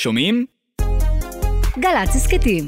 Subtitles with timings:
[0.00, 0.46] שומעים?
[1.78, 2.64] גל"צ הסכתים.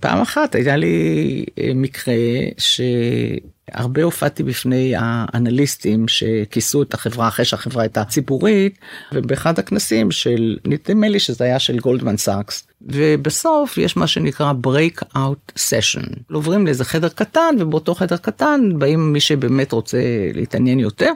[0.00, 2.14] פעם אחת היה לי אה, מקרה
[2.58, 8.78] שהרבה הופעתי בפני האנליסטים שכיסו את החברה אחרי שהחברה הייתה ציבורית
[9.14, 15.02] ובאחד הכנסים של נדמה לי שזה היה של גולדמן סאקס ובסוף יש מה שנקרא break
[15.16, 19.98] out session עוברים לאיזה חדר קטן ובאותו חדר קטן באים מי שבאמת רוצה
[20.34, 21.12] להתעניין יותר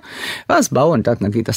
[0.48, 1.52] ואז באו אני יודעת נגיד 10-15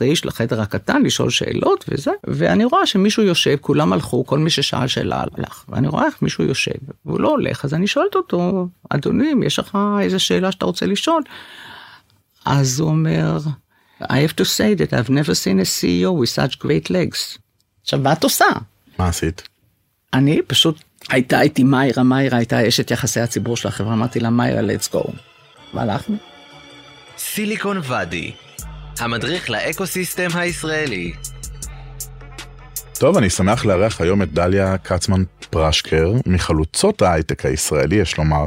[0.00, 4.86] איש לחדר הקטן לשאול שאלות וזה ואני רואה שמישהו יושב כולם הלכו כל מי ששאל
[4.86, 9.32] שאלה הלך ואני רואה איך מישהו יושב והוא לא הולך אז אני שואלת אותו אדוני
[9.32, 11.22] אם יש לך איזה שאלה שאתה רוצה לשאול.
[12.44, 13.38] אז הוא אומר
[14.02, 17.38] I have to say that I've never seen a CEO with such great legs.
[17.82, 18.44] עכשיו מה את עושה?
[19.00, 19.48] מה עשית?
[20.12, 24.60] אני פשוט הייתה איתי מאירה, מאירה הייתה אשת יחסי הציבור של החברה, אמרתי לה מאירה,
[24.60, 25.12] let's go.
[25.74, 26.16] והלכנו.
[27.18, 28.32] סיליקון ואדי,
[28.98, 31.12] המדריך לאקוסיסטם הישראלי.
[32.98, 38.46] טוב, אני שמח לארח היום את דליה כצמן פרשקר, מחלוצות ההייטק הישראלי, יש לומר.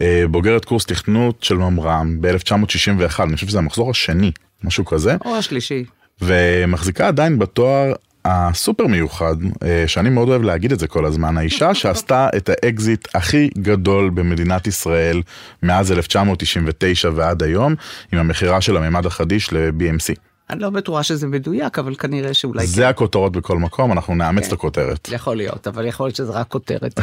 [0.00, 4.32] אה, בוגרת קורס תכנות של ממר"ם ב-1961, אני חושב שזה המחזור השני,
[4.64, 5.16] משהו כזה.
[5.24, 5.84] או השלישי.
[6.20, 7.92] ומחזיקה עדיין בתואר
[8.28, 13.08] הסופר מיוחד, אה, שאני מאוד אוהב להגיד את זה כל הזמן, האישה שעשתה את האקזיט
[13.14, 15.22] הכי גדול במדינת ישראל
[15.62, 17.74] מאז 1999 ועד היום,
[18.12, 20.14] עם המכירה של הממד החדיש ל-BMC.
[20.50, 22.66] אני לא בטוחה שזה מדויק, אבל כנראה שאולי...
[22.66, 24.48] זה הכותרות בכל מקום, אנחנו נאמץ כן.
[24.48, 25.08] את הכותרת.
[25.12, 27.00] יכול להיות, אבל יכול להיות שזה רק כותרת.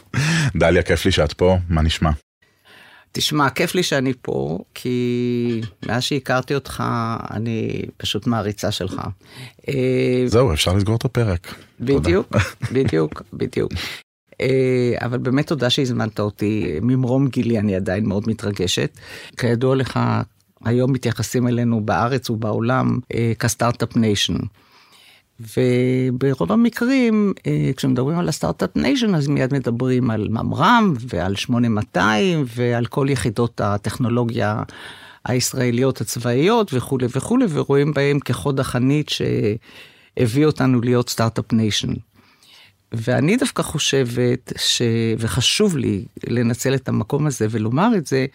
[0.60, 2.10] דליה, כיף לי שאת פה, מה נשמע?
[3.12, 6.82] תשמע, כיף לי שאני פה, כי מאז שהכרתי אותך,
[7.30, 9.00] אני פשוט מעריצה שלך.
[9.68, 11.54] אה, זהו, אפשר לסגור את הפרק.
[11.80, 12.36] בדיוק,
[12.74, 13.72] בדיוק, בדיוק.
[14.40, 16.78] אה, אבל באמת תודה שהזמנת אותי.
[16.82, 18.98] ממרום גילי אני עדיין מאוד מתרגשת.
[19.36, 20.00] כידוע לך,
[20.64, 24.36] היום מתייחסים אלינו בארץ ובעולם אה, כ start-up nation.
[25.56, 32.44] וברוב המקרים, אה, כשמדברים על ה start-up nation, אז מיד מדברים על ממר"ם ועל 8200
[32.56, 34.62] ועל כל יחידות הטכנולוגיה
[35.24, 41.92] הישראליות הצבאיות וכולי וכולי, ורואים בהם כחוד החנית שהביא אותנו להיות start-up nation.
[42.92, 44.82] ואני דווקא חושבת ש...
[45.18, 48.26] וחשוב לי לנצל את המקום הזה ולומר את זה,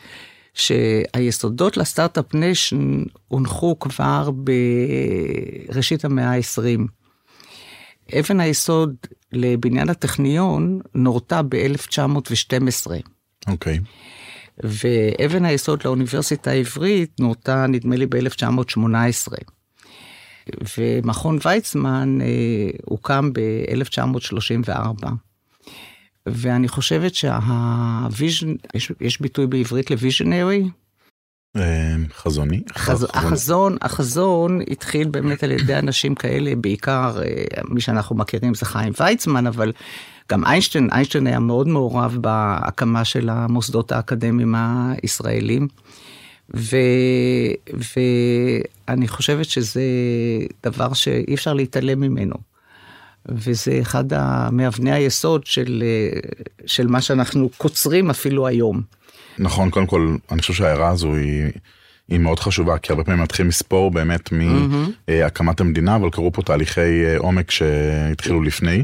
[0.57, 4.29] שהיסודות ל start-up nation הונחו כבר
[5.69, 6.97] בראשית המאה ה-20.
[8.19, 8.95] אבן היסוד
[9.34, 12.88] לבניין הטכניון נורתה ב-1912,
[13.47, 13.79] אוקיי.
[14.63, 19.34] ואבן היסוד לאוניברסיטה העברית נורתה נדמה לי ב-1918.
[20.78, 25.06] ומכון ויצמן אה, הוקם ב-1934.
[26.25, 30.63] ואני חושבת שה vision, יש, יש ביטוי בעברית ל visionary?
[31.59, 32.62] אה, חזוני?
[32.78, 33.12] חז, חזוני.
[33.13, 38.94] החזון, החזון התחיל באמת על ידי אנשים כאלה, בעיקר אה, מי שאנחנו מכירים זה חיים
[39.00, 39.72] ויצמן, אבל
[40.31, 45.67] גם איינשטיין, איינשטיין היה מאוד מעורב בהקמה של המוסדות האקדמיים הישראלים.
[46.56, 46.78] ו,
[48.88, 49.81] ואני חושבת שזה
[50.63, 52.35] דבר שאי אפשר להתעלם ממנו.
[53.29, 54.03] וזה אחד
[54.51, 56.19] מאבני היסוד של, אה,
[56.66, 58.81] של מה שאנחנו קוצרים אפילו היום.
[59.40, 61.52] נכון, קודם כל, אני חושב שההערה הזו היא,
[62.08, 64.30] היא מאוד חשובה, כי הרבה פעמים מתחילים לספור באמת
[65.08, 68.84] מהקמת המדינה, אבל קרו פה תהליכי אה, עומק שהתחילו לפני.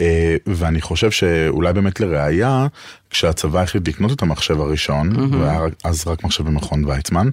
[0.00, 2.66] אה, ואני חושב שאולי באמת לראיה,
[3.10, 7.32] כשהצבא החליט לקנות את המחשב הראשון, והיה אז רק מחשב במכון ויצמן, אה,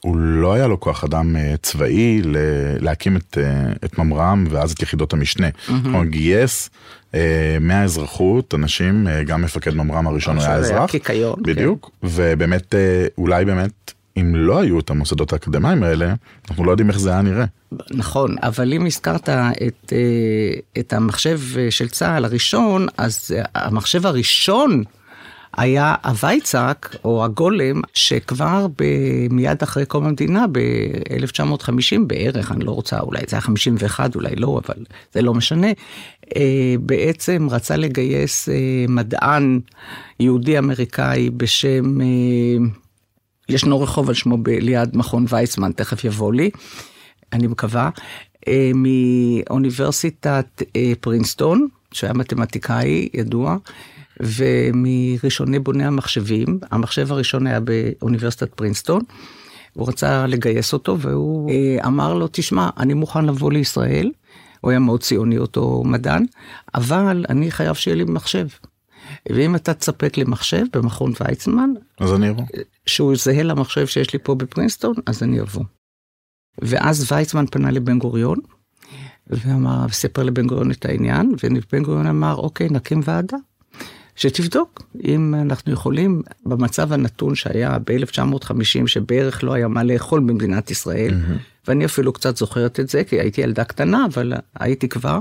[0.00, 2.22] הוא לא היה לו כוח אדם אה, צבאי
[2.80, 5.46] להקים את, אה, את ממר"ם ואז את יחידות המשנה.
[5.92, 6.70] הוא גייס
[7.14, 10.90] אה, מהאזרחות אנשים, גם מפקד ממר"ם הראשון היה עכשיו היה אזרח.
[10.90, 11.42] קיקיון, כן.
[11.42, 16.14] בדיוק, ובאמת אה, אולי באמת אם לא היו את המוסדות האקדמיים האלה,
[16.50, 17.44] אנחנו לא יודעים איך זה היה נראה.
[17.90, 19.92] נכון, אבל אם הזכרת את,
[20.78, 24.82] את המחשב של צה"ל הראשון, אז המחשב הראשון
[25.56, 28.66] היה הוויצק, או הגולם, שכבר
[29.30, 34.60] מיד אחרי קום המדינה, ב-1950 בערך, אני לא רוצה, אולי זה היה 51, אולי לא,
[34.66, 35.66] אבל זה לא משנה,
[36.36, 38.54] אה, בעצם רצה לגייס אה,
[38.88, 39.60] מדען
[40.20, 42.00] יהודי-אמריקאי בשם...
[42.00, 42.06] אה,
[43.48, 46.50] ישנו רחוב על שמו ליד מכון ויצמן, תכף יבוא לי,
[47.32, 47.90] אני מקווה,
[48.74, 50.62] מאוניברסיטת
[51.00, 53.56] פרינסטון, שהיה מתמטיקאי ידוע,
[54.20, 59.02] ומראשוני בוני המחשבים, המחשב הראשון היה באוניברסיטת פרינסטון,
[59.72, 64.10] הוא רצה לגייס אותו, והוא אה, אמר לו, תשמע, אני מוכן לבוא לישראל,
[64.60, 66.24] הוא היה מאוד ציוני אותו מדען,
[66.74, 68.46] אבל אני חייב שיהיה לי מחשב.
[69.30, 71.70] ואם אתה תספק לי מחשב במכון ויצמן,
[72.00, 72.44] אז אני אבוא.
[72.86, 75.64] שהוא זהה למחשב שיש לי פה בפרינסטון, אז אני אבוא.
[76.62, 78.38] ואז ויצמן פנה לבן גוריון,
[79.26, 83.36] ואמר, סיפר לבן גוריון את העניין, ובן גוריון אמר, אוקיי, נקים ועדה.
[84.16, 91.10] שתבדוק אם אנחנו יכולים, במצב הנתון שהיה ב-1950, שבערך לא היה מה לאכול במדינת ישראל,
[91.10, 91.68] mm-hmm.
[91.68, 95.18] ואני אפילו קצת זוכרת את זה, כי הייתי ילדה קטנה, אבל הייתי כבר,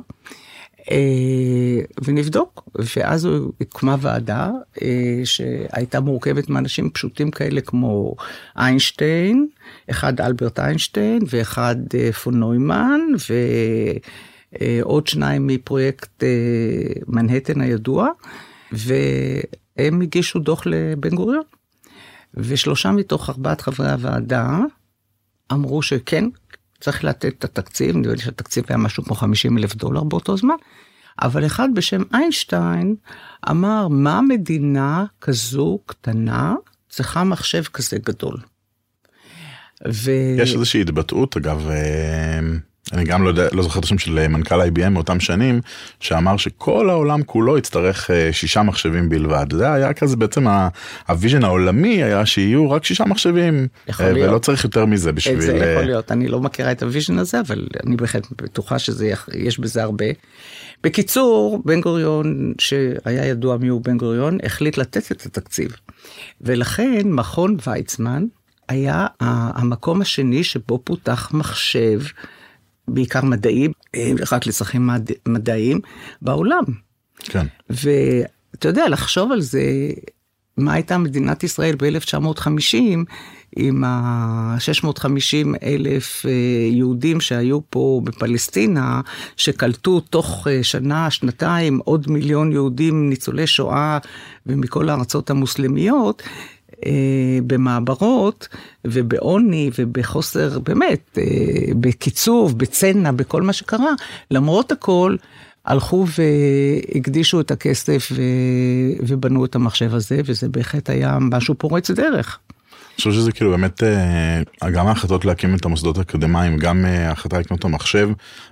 [0.91, 2.69] אה, ונבדוק.
[2.95, 4.51] ואז הוקמה ועדה
[4.81, 8.15] אה, שהייתה מורכבת מאנשים פשוטים כאלה כמו
[8.57, 9.47] איינשטיין,
[9.89, 12.99] אחד אלברט איינשטיין ואחד אה, פון נוימן,
[14.61, 16.23] ועוד שניים מפרויקט
[17.07, 18.09] מנהטן הידוע.
[18.71, 21.43] והם הגישו דוח לבן גוריון.
[22.33, 24.59] ושלושה מתוך ארבעת חברי הוועדה
[25.51, 26.25] אמרו שכן,
[26.79, 30.55] צריך לתת את התקציב, נראה לי שהתקציב היה משהו כמו 50 אלף דולר באותו זמן,
[31.21, 32.95] אבל אחד בשם איינשטיין
[33.49, 36.55] אמר, מה מדינה כזו קטנה
[36.89, 38.37] צריכה מחשב כזה גדול?
[39.87, 40.11] ו...
[40.37, 42.39] יש איזושהי התבטאות, אגב, אה,
[42.93, 45.61] אני גם לא, יודע, לא זוכר את השם של אה, מנכ"ל IBM מאותם שנים,
[45.99, 49.45] שאמר שכל העולם כולו יצטרך אה, שישה מחשבים בלבד.
[49.51, 50.47] זה היה כזה בעצם
[51.07, 54.29] ה vision העולמי היה שיהיו רק שישה מחשבים, יכול להיות.
[54.29, 55.41] ולא צריך יותר מזה בשביל...
[55.41, 59.59] זה יכול להיות, אני לא מכירה את ה vision הזה, אבל אני בהחלט בטוחה שיש
[59.59, 60.05] בזה הרבה.
[60.83, 65.75] בקיצור, בן גוריון, שהיה ידוע מיהו בן גוריון, החליט לתת את התקציב.
[66.41, 68.25] ולכן מכון ויצמן
[68.69, 71.99] היה המקום השני שבו פותח מחשב.
[72.87, 73.67] בעיקר מדעי,
[74.31, 75.09] רק לצרכים מד...
[75.27, 75.79] מדעיים
[76.21, 76.63] בעולם.
[77.19, 77.45] כן.
[77.69, 79.61] ואתה יודע, לחשוב על זה,
[80.57, 82.77] מה הייתה מדינת ישראל ב-1950
[83.55, 86.31] עם ה-650 אלף אה,
[86.71, 89.01] יהודים שהיו פה בפלסטינה,
[89.37, 93.97] שקלטו תוך אה, שנה, שנתיים, עוד מיליון יהודים ניצולי שואה
[94.45, 96.54] ומכל הארצות המוסלמיות, אה,
[97.47, 98.47] במעברות
[98.85, 101.23] ובעוני ובחוסר, באמת, אה,
[101.79, 103.91] בקיצוב, בצנע, בכל מה שקרה,
[104.31, 105.15] למרות הכל,
[105.65, 108.21] הלכו והקדישו את הכסף ו...
[108.99, 112.39] ובנו את המחשב הזה, וזה בהחלט היה משהו פורץ דרך.
[112.95, 117.39] אני חושב שזה כאילו באמת, אה, גם ההחלטות להקים את המוסדות האקדמיים, גם אה, ההחלטה
[117.39, 118.09] לקנות את המחשב,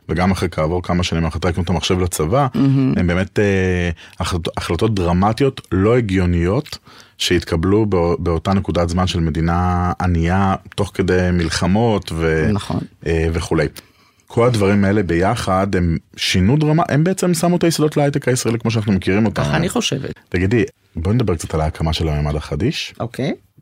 [0.09, 2.99] וגם אחרי כעבור כמה שנים ההחלטה לקנות את המחשב לצבא, mm-hmm.
[2.99, 3.89] הן באמת אה,
[4.19, 6.77] החלטות, החלטות דרמטיות, לא הגיוניות,
[7.17, 7.85] שהתקבלו
[8.19, 12.49] באותה נקודת זמן של מדינה ענייה, תוך כדי מלחמות ו...
[12.53, 12.79] נכון.
[13.07, 13.67] וכולי.
[14.27, 18.71] כל הדברים האלה ביחד הם שינו דרמה, הם בעצם שמו את היסודות להייטק הישראלי כמו
[18.71, 19.43] שאנחנו מכירים אותם.
[19.43, 20.13] ככה אני חושבת.
[20.29, 20.63] תגידי,
[20.95, 22.93] בואי נדבר קצת על ההקמה של הממד החדיש.
[22.99, 23.31] אוקיי.
[23.31, 23.52] Okay.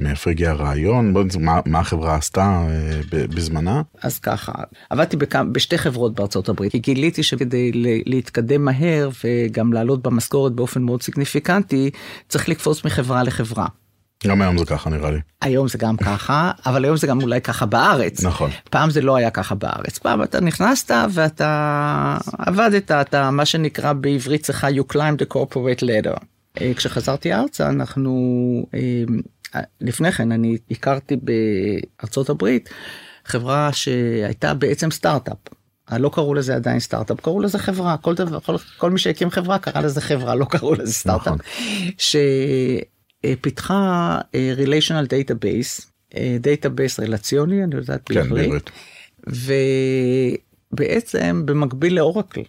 [0.00, 1.14] מאיפה הגיע הרעיון?
[1.40, 3.82] מה, מה החברה עשתה אה, בזמנה?
[4.02, 4.52] אז ככה,
[4.90, 7.70] עבדתי בכמה, בשתי חברות בארצות הברית, כי גיליתי שכדי
[8.06, 11.90] להתקדם מהר וגם לעלות במשכורת באופן מאוד סיגניפיקנטי,
[12.28, 13.66] צריך לקפוץ מחברה לחברה.
[14.26, 15.18] גם היום זה ככה נראה לי.
[15.42, 18.24] היום זה גם ככה, אבל היום זה גם אולי ככה בארץ.
[18.24, 18.50] נכון.
[18.70, 19.98] פעם זה לא היה ככה בארץ.
[19.98, 26.24] פעם אתה נכנסת ואתה עבדת, אתה מה שנקרא בעברית צריכה you climb the corporate ladder.
[26.60, 28.12] אה, כשחזרתי ארצה אנחנו
[28.74, 28.80] אה,
[29.80, 32.70] לפני כן אני הכרתי בארצות הברית
[33.24, 35.36] חברה שהייתה בעצם סטארט-אפ.
[35.92, 39.58] לא קראו לזה עדיין סטארט-אפ, קראו לזה חברה, כל דבר, כל, כל מי שהקים חברה
[39.58, 41.26] קרא לזה חברה, לא קראו לזה סטארט-אפ.
[41.26, 41.38] נכון.
[43.26, 44.20] שפיתחה
[44.56, 45.86] relational database,
[46.40, 48.70] database רלציוני, אני יודעת כן, בעברית.
[50.72, 52.42] ובעצם במקביל לאורקל.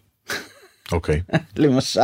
[0.92, 1.22] אוקיי.
[1.58, 2.02] למשל.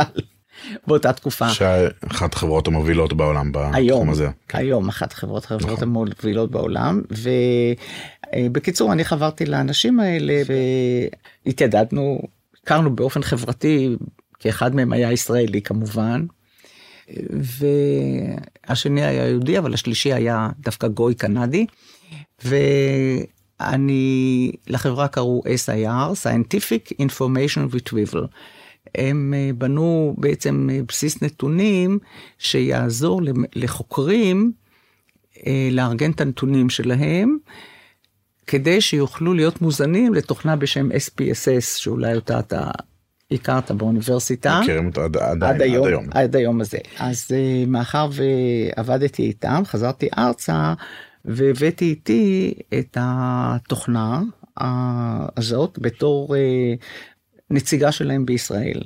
[0.86, 1.50] באותה תקופה.
[1.50, 4.28] שאחת החברות המובילות בעולם בתחום הזה.
[4.48, 4.58] כן.
[4.58, 5.82] היום אחת החברות החברות נכון.
[5.82, 7.02] המובילות בעולם
[8.36, 10.42] ובקיצור אני חברתי לאנשים האלה
[11.46, 12.22] והתיידדנו
[12.62, 13.96] הכרנו באופן חברתי
[14.38, 16.26] כי אחד מהם היה ישראלי כמובן.
[18.70, 21.66] והשני היה יהודי אבל השלישי היה דווקא גוי קנדי.
[22.44, 28.26] ואני לחברה קראו SIR, Scientific Information Retrieval.
[28.94, 31.98] הם אה, בנו בעצם אה, בסיס נתונים
[32.38, 33.20] שיעזור
[33.54, 34.52] לחוקרים
[35.46, 37.36] אה, לארגן את הנתונים שלהם,
[38.46, 42.70] כדי שיוכלו להיות מוזנים לתוכנה בשם SPSS, שאולי אותה אתה
[43.30, 44.60] הכרת באוניברסיטה.
[44.62, 46.04] מכירים אותו עד, עד, עד, היום, עד היום.
[46.10, 46.78] עד היום הזה.
[46.98, 47.30] אז
[47.66, 50.74] מאחר ועבדתי איתם, חזרתי ארצה
[51.24, 54.22] והבאתי איתי את התוכנה
[55.36, 56.34] הזאת בתור
[57.50, 58.82] נציגה שלהם בישראל,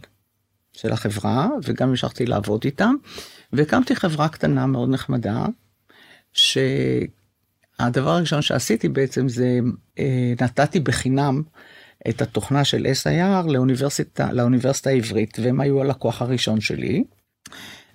[0.73, 2.95] של החברה, וגם המשכתי לעבוד איתם,
[3.53, 5.47] והקמתי חברה קטנה מאוד נחמדה,
[6.33, 9.59] שהדבר הראשון שעשיתי בעצם זה
[9.99, 11.43] אה, נתתי בחינם
[12.09, 17.05] את התוכנה של SIR לאוניברסיטה, לאוניברסיטה העברית, והם היו הלקוח הראשון שלי.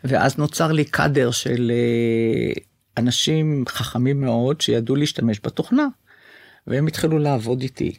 [0.03, 2.61] ואז נוצר לי קאדר של אה,
[2.97, 5.87] אנשים חכמים מאוד שידעו להשתמש בתוכנה.
[6.67, 7.95] והם התחילו לעבוד איתי.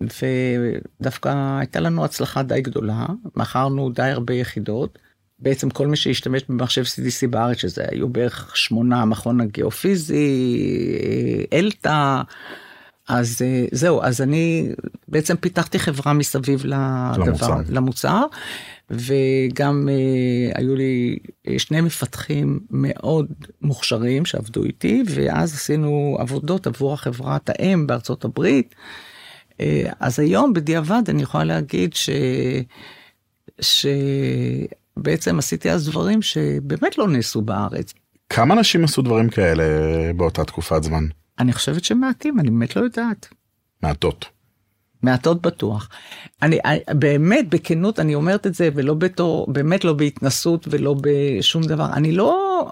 [0.00, 4.98] ודווקא הייתה לנו הצלחה די גדולה, מכרנו די הרבה יחידות.
[5.38, 10.26] בעצם כל מי שהשתמש במחשב CDC בארץ, שזה היו בערך שמונה, המכון הגיאופיזי,
[11.52, 12.22] אלתא,
[13.08, 14.68] אז אה, זהו, אז אני
[15.08, 17.60] בעצם פיתחתי חברה מסביב לדבר, למוצר.
[17.68, 18.24] למוצר,
[18.90, 23.26] וגם אה, היו לי אה, שני מפתחים מאוד
[23.62, 28.74] מוכשרים שעבדו איתי, ואז עשינו עבודות עבור החברת האם בארצות הברית.
[29.60, 32.10] אה, אז היום בדיעבד אני יכולה להגיד ש...
[34.96, 37.94] שבעצם עשיתי אז דברים שבאמת לא נעשו בארץ.
[38.28, 39.64] כמה אנשים עשו דברים כאלה
[40.16, 41.04] באותה תקופת זמן?
[41.38, 43.28] אני חושבת שמעטים, אני באמת לא יודעת.
[43.82, 44.24] מעטות.
[45.02, 45.88] מעטות בטוח.
[46.42, 51.62] אני אני- באמת, בכנות, אני אומרת את זה, ולא בתור, באמת לא בהתנסות ולא בשום
[51.62, 51.92] דבר.
[51.92, 52.70] אני לא,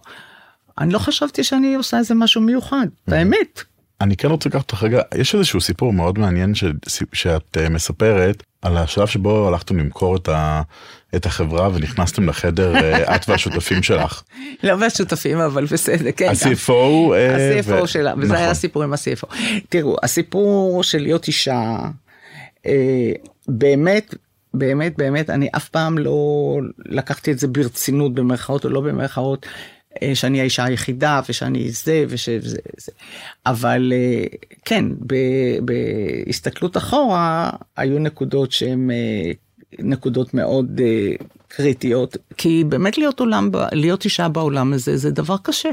[0.78, 3.62] אני לא חשבתי שאני עושה איזה משהו מיוחד, באמת.
[4.00, 6.64] אני כן רוצה לקחת אותך רגע, יש איזשהו סיפור מאוד מעניין ש,
[7.12, 10.62] שאת uh, מספרת על השלב שבו הלכתם למכור את, ה,
[11.16, 12.80] את החברה ונכנסתם לחדר uh,
[13.14, 14.22] את והשותפים שלך.
[14.62, 16.26] לא מהשותפים, אבל בסדר, כן.
[16.26, 16.50] גם.
[16.50, 17.14] ה-CFO.
[17.14, 18.36] אה, ה-CFO ו- שלה, וזה נכון.
[18.36, 19.34] היה הסיפור עם ה-CFO.
[19.68, 21.78] תראו, הסיפור של להיות אישה,
[22.66, 23.12] אה,
[23.48, 24.14] באמת,
[24.54, 29.50] באמת, באמת, אני אף פעם לא לקחתי את זה ברצינות, במרכאות או לא במרכאות, אה,
[30.14, 32.92] שאני האישה היחידה ושאני זה ושזה זה.
[33.46, 34.24] אבל אה,
[34.64, 34.84] כן,
[35.60, 39.32] בהסתכלות אחורה, היו נקודות שהן אה,
[39.78, 41.12] נקודות מאוד אה,
[41.48, 45.70] קריטיות, כי באמת להיות עולם, להיות אישה בעולם הזה זה דבר קשה.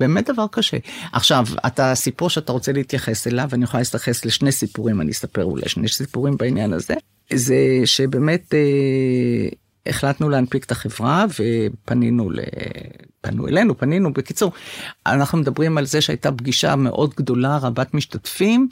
[0.00, 0.76] באמת דבר קשה.
[1.12, 5.68] עכשיו, אתה סיפור שאתה רוצה להתייחס אליו, ואני יכולה להתייחס לשני סיפורים, אני אספר אולי
[5.68, 6.94] שני סיפורים בעניין הזה,
[7.32, 9.48] זה שבאמת אה,
[9.86, 12.38] החלטנו להנפיק את החברה ופנינו ל...
[13.20, 14.52] פנו אלינו, פנינו, בקיצור,
[15.06, 18.68] אנחנו מדברים על זה שהייתה פגישה מאוד גדולה, רבת משתתפים,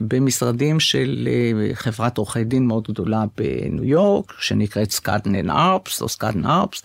[0.00, 6.46] במשרדים של אה, חברת עורכי דין מאוד גדולה בניו יורק, שנקראת סקאדן ארפס, או סקאדן
[6.46, 6.82] ארפס.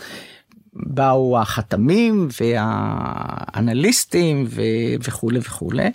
[0.75, 4.62] באו החתמים והאנליסטים ו-
[5.08, 5.89] וכולי וכולי.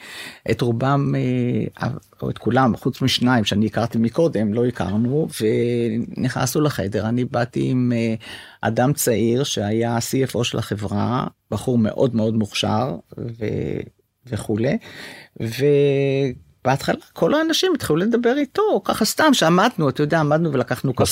[0.50, 1.88] את רובם, אה,
[2.22, 5.28] או את כולם, חוץ משניים שאני הכרתי מקודם, לא הכרנו,
[6.16, 7.08] ונכנסנו לחדר.
[7.08, 8.14] אני באתי עם אה,
[8.60, 13.80] אדם צעיר שהיה CFO של החברה, בחור מאוד מאוד מוכשר ו-
[14.26, 14.78] וכולי.
[15.42, 15.64] ו...
[16.64, 21.02] בהתחלה כל האנשים התחילו לדבר איתו ככה סתם שעמדנו אתה יודע עמדנו ולקחנו קפה.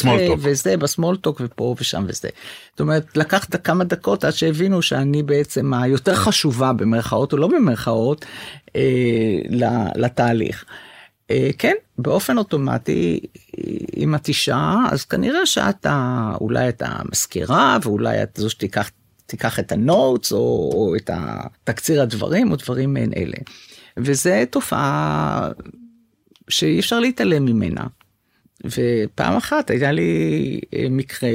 [0.41, 2.29] וזה בסמולטוק ופה ושם וזה.
[2.71, 7.47] זאת אומרת לקח את כמה דקות עד שהבינו שאני בעצם היותר חשובה במרכאות או לא
[7.47, 8.25] במרכאות
[8.77, 8.81] אה,
[9.97, 10.65] לתהליך.
[11.31, 13.21] אה, כן באופן אוטומטי
[13.97, 18.91] אם את אישה אז כנראה שאת ה- אולי את המזכירה ואולי את זו שתיקח
[19.27, 23.37] תיקח את הנוטס או, או את התקציר הדברים או דברים מעין אלה.
[23.99, 25.49] וזה תופעה
[26.49, 27.87] שאי אפשר להתעלם ממנה.
[28.65, 31.31] ופעם אחת היה לי אה, מקרה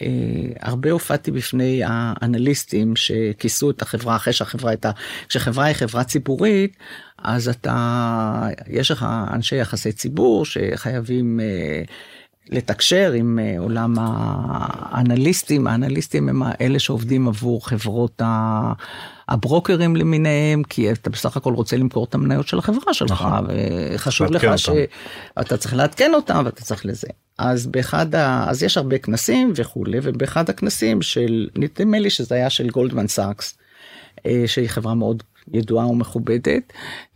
[0.00, 4.90] שהרבה הופעתי בפני האנליסטים שכיסו את החברה אחרי שהחברה הייתה,
[5.28, 6.76] כשחברה היא חברה ציבורית,
[7.18, 11.82] אז אתה, יש לך אנשי יחסי ציבור שחייבים אה,
[12.50, 18.72] לתקשר עם אה, עולם האנליסטים, האנליסטים הם אלה שעובדים עבור חברות ה...
[19.28, 23.46] הברוקרים למיניהם, כי אתה בסך הכל רוצה למכור את המניות של החברה שלך, נכון.
[23.94, 24.58] וחשוב לך לעדכן
[25.38, 27.08] שאתה צריך לעדכן אותם ואתה צריך לזה.
[27.38, 28.50] אז באחד ה...
[28.50, 33.58] אז יש הרבה כנסים וכולי, ובאחד הכנסים של, נדמה לי שזה היה של גולדמן סאקס,
[34.26, 35.22] אה, שהיא חברה מאוד
[35.52, 36.72] ידועה ומכובדת.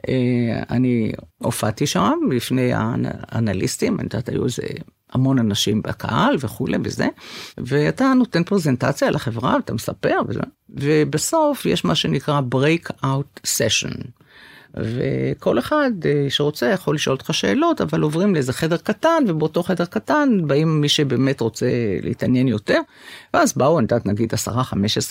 [0.08, 4.62] אה, אני הופעתי שם לפני האנליסטים, אני יודעת, היו איזה
[5.12, 7.08] המון אנשים בקהל וכולי וזה,
[7.58, 14.08] ואתה נותן פרזנטציה על החברה ואתה מספר וזה, ובסוף יש מה שנקרא break-out session.
[14.74, 19.84] וכל אחד אה, שרוצה יכול לשאול אותך שאלות, אבל עוברים לאיזה חדר קטן, ובאותו חדר
[19.84, 21.66] קטן באים מי שבאמת רוצה
[22.02, 22.80] להתעניין יותר,
[23.34, 24.48] ואז באו, נגיד 10-15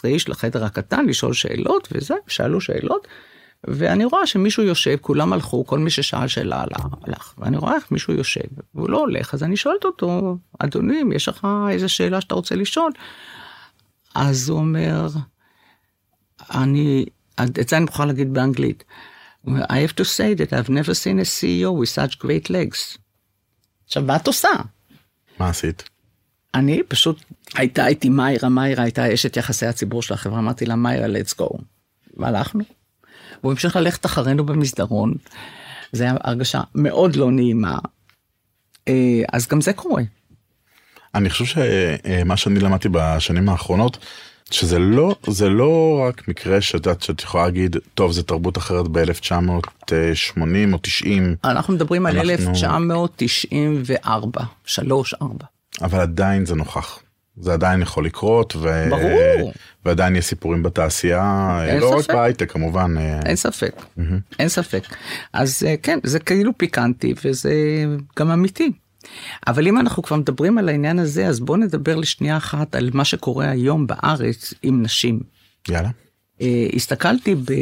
[0.06, 3.08] איש לחדר הקטן לשאול שאלות, וזה, שאלו שאלות,
[3.64, 6.64] ואני רואה שמישהו יושב, כולם הלכו, כל מי ששאל שאלה
[7.08, 11.12] הלך, ואני רואה איך מישהו יושב, והוא לא הולך, אז אני שואלת אותו, אדוני, אם
[11.12, 12.92] יש לך איזה שאלה שאתה רוצה לשאול?
[14.16, 15.08] אז הוא אומר,
[16.52, 17.06] אני,
[17.40, 18.84] את זה אני מוכרח להגיד באנגלית.
[19.48, 22.98] I have to say that I've never seen a CEO with such great legs.
[23.86, 24.50] עכשיו, מה את עושה?
[25.40, 25.90] מה עשית?
[26.54, 27.24] אני פשוט,
[27.56, 31.62] הייתה איתי מאירה, מאירה הייתה אשת יחסי הציבור של החברה, אמרתי לה, מאירה, let's go.
[32.18, 32.64] והלכנו.
[33.44, 35.13] והוא המשיך ללכת אחרינו במסדרון.
[35.91, 37.77] זו הייתה הרגשה מאוד לא נעימה.
[38.88, 38.94] אה,
[39.34, 40.03] אז גם זה קורה.
[41.15, 43.98] אני חושב שמה שאני למדתי בשנים האחרונות
[44.51, 48.88] שזה לא, זה לא רק מקרה שאת יודעת שאת יכולה להגיד, טוב, זה תרבות אחרת
[48.88, 50.41] ב-1980
[50.74, 51.36] או 90.
[51.44, 55.46] אנחנו מדברים על אנחנו- 1994, 3, 4.
[55.82, 57.00] אבל עדיין זה נוכח.
[57.39, 58.88] זה עדיין יכול לקרות, ו...
[58.89, 59.51] ברור.
[59.86, 62.13] ועדיין יש סיפורים בתעשייה, אין לא רק ספק.
[62.13, 62.98] בהייטק כמובן.
[62.98, 63.82] אה, אין ספק,
[64.39, 64.84] אין ספק.
[65.34, 67.53] אז אה, כן, זה כאילו פיקנטי וזה
[68.20, 68.72] גם אמיתי.
[69.48, 73.06] אבל אם אנחנו כבר מדברים על העניין הזה, אז בואו נדבר לשנייה אחת על מה
[73.06, 75.20] שקורה היום בארץ עם נשים.
[75.70, 75.89] יאללה.
[76.41, 77.53] אה, הסתכלתי ב,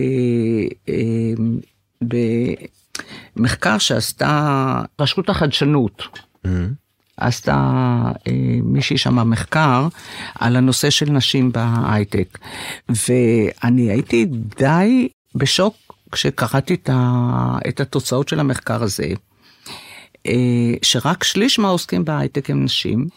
[3.36, 6.04] במחקר שעשתה רשות החדשנות.
[7.18, 7.54] עשתה
[8.28, 9.88] אה, מישהי שם מחקר
[10.36, 12.38] על הנושא של נשים בהייטק.
[12.90, 14.26] ואני הייתי
[14.60, 15.76] די בשוק
[16.12, 16.78] כשקראתי
[17.68, 19.08] את התוצאות של המחקר הזה,
[20.28, 23.08] אה, שרק שליש מהעוסקים בהייטק הם נשים,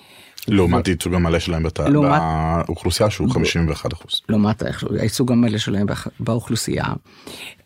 [0.49, 1.81] לעומת הייצוג המלא שלהם בת...
[1.81, 2.21] לעומת-
[2.67, 4.21] באוכלוסייה שהוא 51 אחוז.
[4.29, 4.63] לעומת
[5.01, 5.87] הייצוג המלא שלהם
[6.21, 6.85] באוכלוסייה.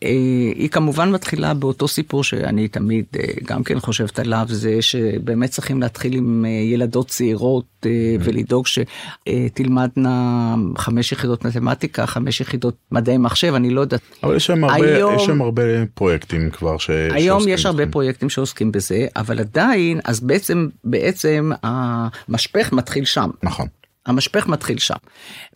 [0.02, 0.08] אה,
[0.54, 5.80] היא כמובן מתחילה באותו סיפור שאני תמיד אה, גם כן חושבת עליו, זה שבאמת צריכים
[5.80, 13.54] להתחיל עם אה, ילדות צעירות אה, ולדאוג שתלמדנה חמש יחידות מתמטיקה, חמש יחידות מדעי מחשב,
[13.54, 14.00] אני לא יודעת.
[14.22, 15.62] אבל יש שם הרבה, היום- יש שם הרבה
[15.94, 16.90] פרויקטים כבר ש...
[16.90, 17.86] היום יש הרבה.
[17.86, 23.31] פרויקטים שעוסקים בזה, אבל עדיין, אז בעצם, בעצם המשפך מתחיל שם.
[23.43, 23.67] נכון.
[24.07, 24.95] המשפך מתחיל שם.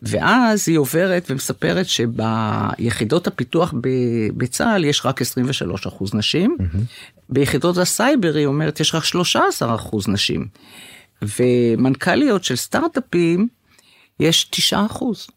[0.01, 3.73] ואז היא עוברת ומספרת שביחידות הפיתוח
[4.37, 6.57] בצה"ל יש רק 23 אחוז נשים,
[7.29, 10.47] ביחידות הסייבר היא אומרת יש רק 13 אחוז נשים,
[11.21, 13.47] ומנכ"ליות של סטארט-אפים
[14.19, 15.27] יש 9 אחוז.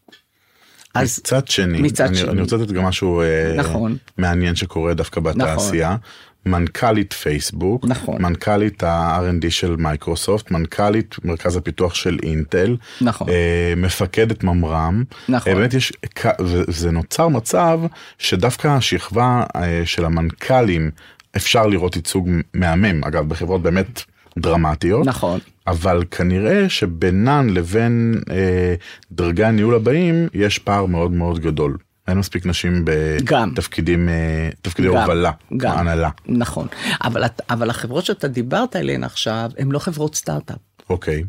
[0.95, 2.29] אז מצד שני, מצד אני, שני.
[2.29, 3.97] אני רוצה לתת גם משהו אה, נכון.
[4.17, 5.95] מעניין שקורה דווקא בתעשייה.
[6.45, 8.21] מנכ"לית פייסבוק, נכון.
[8.21, 13.29] מנכ"לית ה-R&D של מייקרוסופט, מנכ"לית מרכז הפיתוח של אינטל, נכון.
[13.29, 15.51] אה, מפקדת ממר"ם, נכון.
[15.51, 15.93] אה, באמת יש,
[16.39, 17.79] וזה נוצר מצב
[18.17, 20.91] שדווקא השכבה אה, של המנכ"לים
[21.35, 24.01] אפשר לראות ייצוג מהמם, אגב בחברות באמת
[24.39, 25.39] דרמטיות, נכון.
[25.67, 28.75] אבל כנראה שבינן לבין אה,
[29.11, 31.77] דרגי הניהול הבאים יש פער מאוד מאוד גדול.
[32.11, 32.85] אין מספיק נשים
[33.23, 33.51] גם.
[33.53, 35.77] בתפקידים, אה, תפקידי גם, הובלה, גם.
[35.77, 36.09] הנהלה.
[36.25, 36.67] נכון.
[37.03, 40.57] אבל, אבל החברות שאתה דיברת עליהן עכשיו, הן לא חברות סטארט-אפ.
[40.89, 41.23] אוקיי,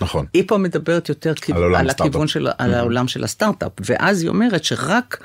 [0.00, 0.26] נכון.
[0.34, 1.90] היא פה מדברת יותר כיו- על עולם על.
[1.90, 5.22] הכיוון של, על העולם של הסטארט-אפ, ואז היא אומרת שרק,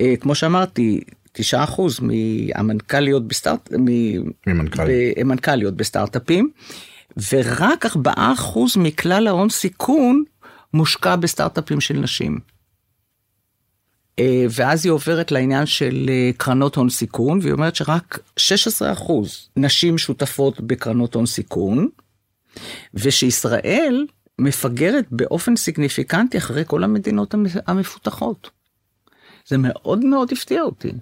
[0.00, 1.00] אה, כמו שאמרתי,
[1.38, 4.88] 9% מהמנכ"ליות בסטארט, מ- ממנכ"לים.
[5.16, 6.50] ב- מנכ"ליות בסטארט-אפים,
[7.32, 7.98] ורק 4%
[8.76, 10.22] מכלל ההון סיכון
[10.74, 12.38] מושקע בסטארט-אפים של נשים.
[14.18, 18.42] אה, ואז היא עוברת לעניין של אה, קרנות הון סיכון, והיא אומרת שרק 16%
[19.56, 21.88] נשים שותפות בקרנות הון סיכון,
[22.94, 24.06] ושישראל
[24.38, 28.50] מפגרת באופן סיגניפיקנטי אחרי כל המדינות המ- המפותחות.
[29.46, 30.92] זה מאוד מאוד הפתיע אותי.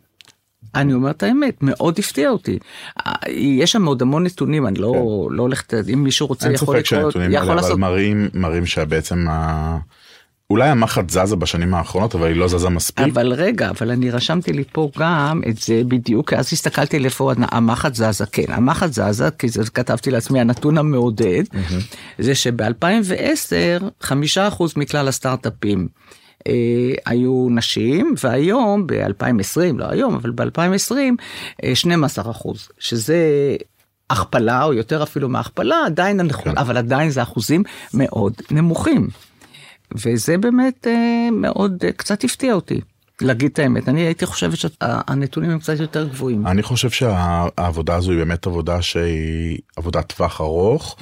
[0.75, 2.59] אני אומר את האמת, מאוד הפתיע אותי.
[3.07, 4.93] אה, יש שם עוד המון נתונים, אני לא,
[5.33, 8.67] לא הולכת, אם מישהו רוצה אין יכול ספק שהנתונים יכול האלה אבל לעשות, מראים, מראים
[8.67, 9.79] שבעצם ה...
[10.51, 13.07] אולי המחט זזה בשנים האחרונות אבל היא לא זזה מספיק.
[13.13, 17.95] אבל רגע, אבל אני רשמתי לי פה גם את זה בדיוק, אז הסתכלתי לאיפה המחט
[17.95, 21.43] זזה, כן, המחט זזה, כי זה כתבתי לעצמי, הנתון המעודד,
[22.19, 25.89] זה שב-2010, חמישה אחוז מכלל הסטארט-אפים
[26.47, 26.53] אה,
[27.07, 30.95] היו נשים, והיום, ב-2020, לא היום, אבל ב-2020,
[31.65, 33.17] אה, 12 אחוז, שזה...
[34.11, 36.59] הכפלה או יותר אפילו מהכפלה עדיין אנחנו, כן.
[36.59, 37.63] אבל עדיין זה אחוזים
[37.95, 39.09] מאוד נמוכים.
[39.95, 42.81] וזה באמת אה, מאוד אה, קצת הפתיע אותי.
[43.21, 46.47] להגיד את האמת, אני הייתי חושבת שהנתונים הם קצת יותר גבוהים.
[46.47, 50.97] אני חושב שהעבודה הזו היא באמת עבודה שהיא עבודת טווח ארוך,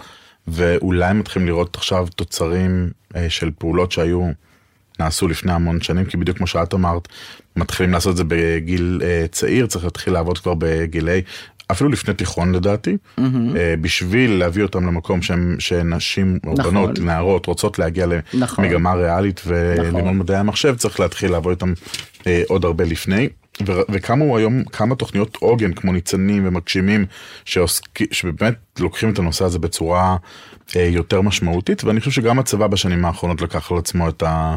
[0.49, 4.31] ואולי מתחילים לראות עכשיו תוצרים אה, של פעולות שהיו,
[4.99, 7.09] נעשו לפני המון שנים, כי בדיוק כמו שאת אמרת,
[7.57, 11.23] מתחילים לעשות את זה בגיל אה, צעיר, צריך להתחיל לעבוד כבר בגילי,
[11.71, 16.71] אפילו לפני תיכון לדעתי, אה, בשביל להביא אותם למקום שהם, שנשים או נכון.
[16.75, 18.65] בנות, נערות, רוצות להגיע נכון.
[18.65, 20.19] למגמה ריאלית וללמוד נכון.
[20.19, 21.73] מדעי המחשב, צריך להתחיל לעבוד איתם
[22.27, 23.29] אה, עוד הרבה לפני.
[23.67, 27.07] ו- וקמו היום כמה תוכניות עוגן כמו ניצנים ומגשימים
[27.45, 30.17] שעוסקים שבאמת לוקחים את הנושא הזה בצורה
[30.77, 34.55] אה, יותר משמעותית ואני חושב שגם הצבא בשנים האחרונות לקח על עצמו את, ה-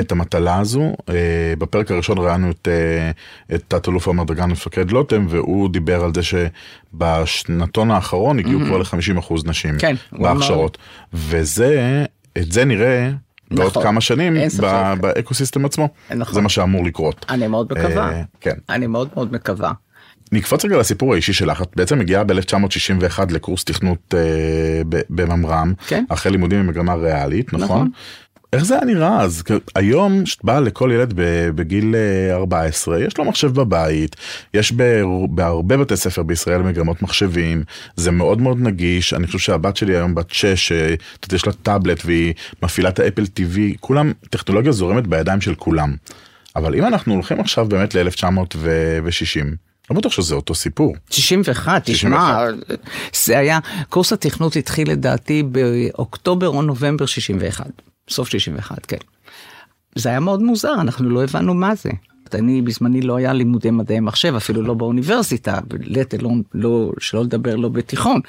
[0.00, 0.92] את המטלה הזו.
[1.08, 1.14] אה,
[1.58, 3.10] בפרק הראשון ראינו את, אה,
[3.56, 8.78] את תת אלוף עומר דגן מפקד לוטם והוא דיבר על זה שבשנתון האחרון הגיעו כבר
[8.78, 10.22] ל-50% נשים כן, הוא.
[10.22, 10.78] בהכשרות
[11.12, 12.04] וזה
[12.38, 13.10] את זה נראה.
[13.50, 14.34] בעוד נכון, כמה שנים.
[14.62, 16.34] ב- באקוסיסטם עצמו נכון.
[16.34, 17.26] זה מה שאמור לקרות.
[17.28, 18.12] אני מאוד מקווה.
[18.12, 18.54] אה, כן.
[18.68, 19.72] אני מאוד מאוד מקווה.
[20.32, 26.04] נקפוץ רגע לסיפור האישי שלך, את בעצם מגיעה ב-1961 לקורס תכנות אה, בממר"ם, כן.
[26.08, 27.64] אחרי לימודים במגמה ריאלית, נכון?
[27.64, 27.90] נכון.
[28.52, 29.42] איך זה היה נראה אז?
[29.74, 31.12] היום כשאת באה לכל ילד
[31.54, 34.16] בגיל אה, 14, יש לו מחשב בבית,
[34.54, 34.72] יש
[35.30, 37.64] בהרבה בתי ספר בישראל מגמות מחשבים,
[37.96, 40.94] זה מאוד מאוד נגיש, אני חושב שהבת שלי היום בת 6, אה,
[41.32, 45.96] יש לה טאבלט והיא מפעילה את האפל TV, כולם, טכנולוגיה זורמת בידיים של כולם.
[46.56, 49.44] אבל אם אנחנו הולכים עכשיו באמת ל-1960,
[49.90, 50.94] לא בטוח שזה אותו סיפור.
[51.10, 52.46] 61, תשמע,
[53.24, 53.58] זה היה,
[53.88, 57.66] קורס התכנות התחיל לדעתי באוקטובר או נובמבר 61,
[58.08, 58.96] סוף 61, כן.
[59.94, 61.90] זה היה מאוד מוזר, אנחנו לא הבנו מה זה.
[62.34, 67.56] אני בזמני לא היה לימודי מדעי מחשב, אפילו לא באוניברסיטה, let alone, לא, שלא לדבר
[67.56, 68.20] לא בתיכון,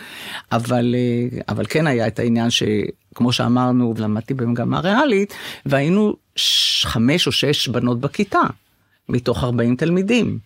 [0.52, 5.34] אבל, אה, אבל כן היה את העניין שכמו שאמרנו, למדתי במגמה ריאלית,
[5.66, 6.16] והיינו
[6.84, 8.42] חמש או שש בנות בכיתה,
[9.10, 10.40] מתוך 40 תלמידים.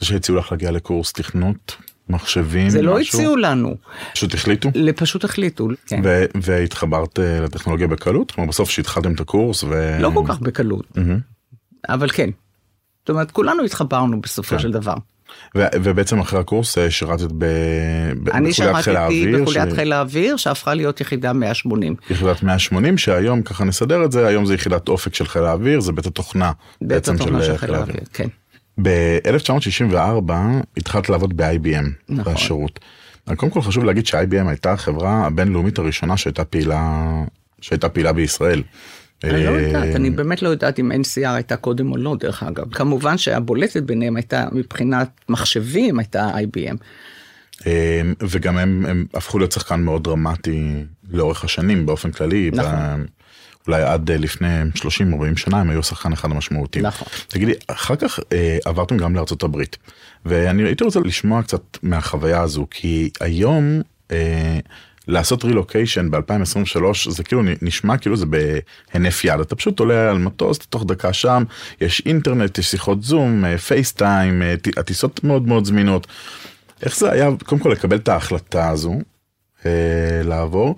[0.00, 1.76] זה שהציעו לך להגיע לקורס תכנות,
[2.10, 3.18] מחשבים, זה לא משהו?
[3.18, 3.76] הציעו לנו,
[4.14, 4.70] פשוט החליטו?
[4.96, 5.68] פשוט החליטו.
[5.86, 6.00] כן.
[6.04, 8.30] ו- והתחברת אה, לטכנולוגיה בקלות?
[8.30, 9.96] כלומר בסוף שהתחלתם את הקורס ו...
[10.00, 11.18] לא כל כך בקלות, מהמם.
[11.88, 12.30] אבל כן.
[13.00, 14.58] זאת אומרת, כולנו התחברנו בסופו כן.
[14.58, 14.94] של דבר.
[15.56, 17.44] ו- ובעצם אחרי הקורס אה, שירתת ב-
[18.22, 21.94] ב- אני בחוליית חיל שירתתי האוויר, בחוליית ש- חיל האוויר, שהפכה להיות יחידה 180.
[22.10, 25.92] יחידת 180 שהיום ככה נסדר את זה היום זה יחידת אופק של חיל האוויר זה
[25.92, 28.28] בית התוכנה בית בעצם התוכנה של של חיל האוויר, כן.
[28.82, 30.32] ב-1964
[30.76, 32.34] התחלת לעבוד ב-IBM נכון.
[32.34, 32.80] בשירות.
[33.36, 37.12] קודם כל חשוב להגיד ש-IBM הייתה החברה הבינלאומית הראשונה שהייתה פעילה
[37.60, 38.62] שהייתה פעילה בישראל.
[39.24, 42.42] אני לא אה, יודעת, אני באמת לא יודעת אם NCR הייתה קודם או לא, דרך
[42.42, 42.72] אגב.
[42.72, 46.76] כמובן שהבולטת ביניהם הייתה, מבחינת מחשבים, הייתה IBM.
[47.66, 52.50] אה, וגם הם, הם הפכו להיות שחקן מאוד דרמטי לאורך השנים באופן כללי.
[52.54, 53.06] נכון.
[53.66, 54.82] אולי עד אה, לפני 30-40
[55.36, 56.86] שנה הם היו שחקן אחד המשמעותיים.
[56.86, 57.08] נכון.
[57.28, 59.76] תגידי, אחר כך אה, עברתם גם לארצות הברית,
[60.24, 64.58] ואני הייתי רוצה לשמוע קצת מהחוויה הזו, כי היום אה,
[65.08, 70.58] לעשות רילוקיישן ב-2023 זה כאילו נשמע כאילו זה בהינף יד, אתה פשוט עולה על מטוס,
[70.58, 71.44] תוך דקה שם,
[71.80, 76.06] יש אינטרנט, יש שיחות זום, אה, פייסטיים, אה, הטיסות מאוד מאוד זמינות.
[76.82, 78.94] איך זה היה קודם כל לקבל את ההחלטה הזו
[79.66, 80.76] אה, לעבור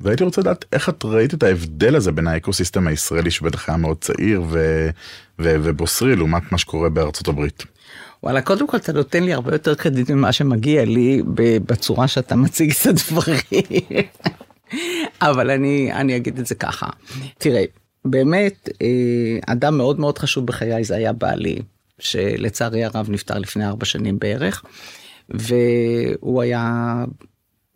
[0.00, 3.96] והייתי רוצה לדעת איך את ראית את ההבדל הזה בין האקוסיסטם הישראלי שבטח היה מאוד
[4.00, 4.88] צעיר ו,
[5.38, 7.64] ו, ובוסרי לעומת מה שקורה בארצות הברית.
[8.22, 11.22] וואלה, קודם כל אתה נותן לי הרבה יותר קרדיט ממה שמגיע לי
[11.66, 13.40] בצורה שאתה מציג את הדברים.
[15.28, 16.86] אבל אני, אני אגיד את זה ככה.
[17.38, 17.64] תראה,
[18.04, 21.58] באמת, אה, אדם מאוד מאוד חשוב בחיי זה היה בעלי,
[21.98, 24.64] שלצערי הרב נפטר לפני ארבע שנים בערך,
[25.28, 27.04] והוא היה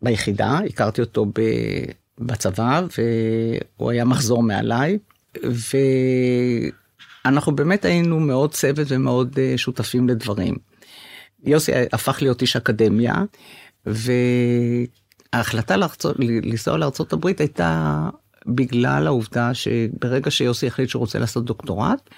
[0.02, 1.40] ביחידה, הכרתי אותו ב,
[2.18, 2.82] בצבא,
[3.78, 4.98] והוא היה מחזור מעליי,
[7.24, 10.54] ואנחנו באמת היינו מאוד צוות ומאוד אה, שותפים לדברים.
[11.44, 13.14] יוסי הפך להיות איש אקדמיה,
[13.86, 16.76] וההחלטה לארצות, לנסוע
[17.12, 18.08] הברית הייתה
[18.46, 22.10] בגלל העובדה שברגע שיוסי החליט שהוא רוצה לעשות דוקטורט,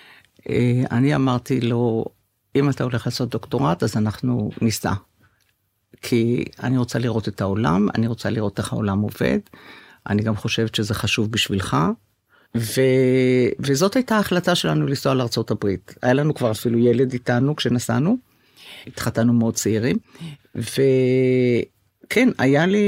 [0.49, 2.05] אה, אני אמרתי לו,
[2.57, 4.93] אם אתה הולך לעשות דוקטורט, אז אנחנו ניסע.
[6.03, 9.39] כי אני רוצה לראות את העולם, אני רוצה לראות איך העולם עובד,
[10.11, 11.77] אני גם חושבת שזה חשוב בשבילך,
[12.57, 12.81] ו...
[13.61, 15.15] וזאת הייתה ההחלטה שלנו לנסוע
[15.51, 15.95] הברית.
[16.03, 18.17] היה לנו כבר אפילו ילד איתנו כשנסענו,
[18.87, 19.97] התחתנו מאוד צעירים,
[20.55, 22.79] וכן, היה לי,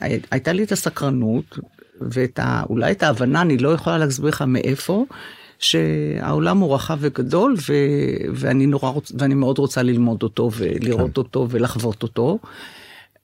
[0.00, 1.58] הי- הייתה לי את הסקרנות,
[2.00, 2.62] ואת ה...
[2.90, 5.04] את ההבנה, אני לא יכולה להסביר לך מאיפה,
[5.58, 7.72] שהעולם הוא רחב וגדול, ו...
[8.34, 9.12] ואני, נורא רוצ...
[9.18, 12.38] ואני מאוד רוצה ללמוד אותו, ולראות אותו, ולחוות אותו.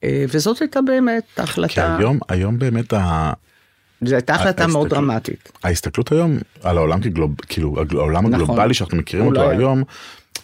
[0.03, 3.33] אה, וזאת הייתה באמת כי החלטה, היום היום באמת ה...
[4.01, 5.51] זו הייתה החלטה מאוד דרמטית.
[5.63, 7.31] ההסתכלות היום על העולם כגלוב...
[7.47, 8.33] כאילו העולם נכון.
[8.33, 9.49] הגלובלי שאנחנו מכירים אותו לא.
[9.49, 9.83] היום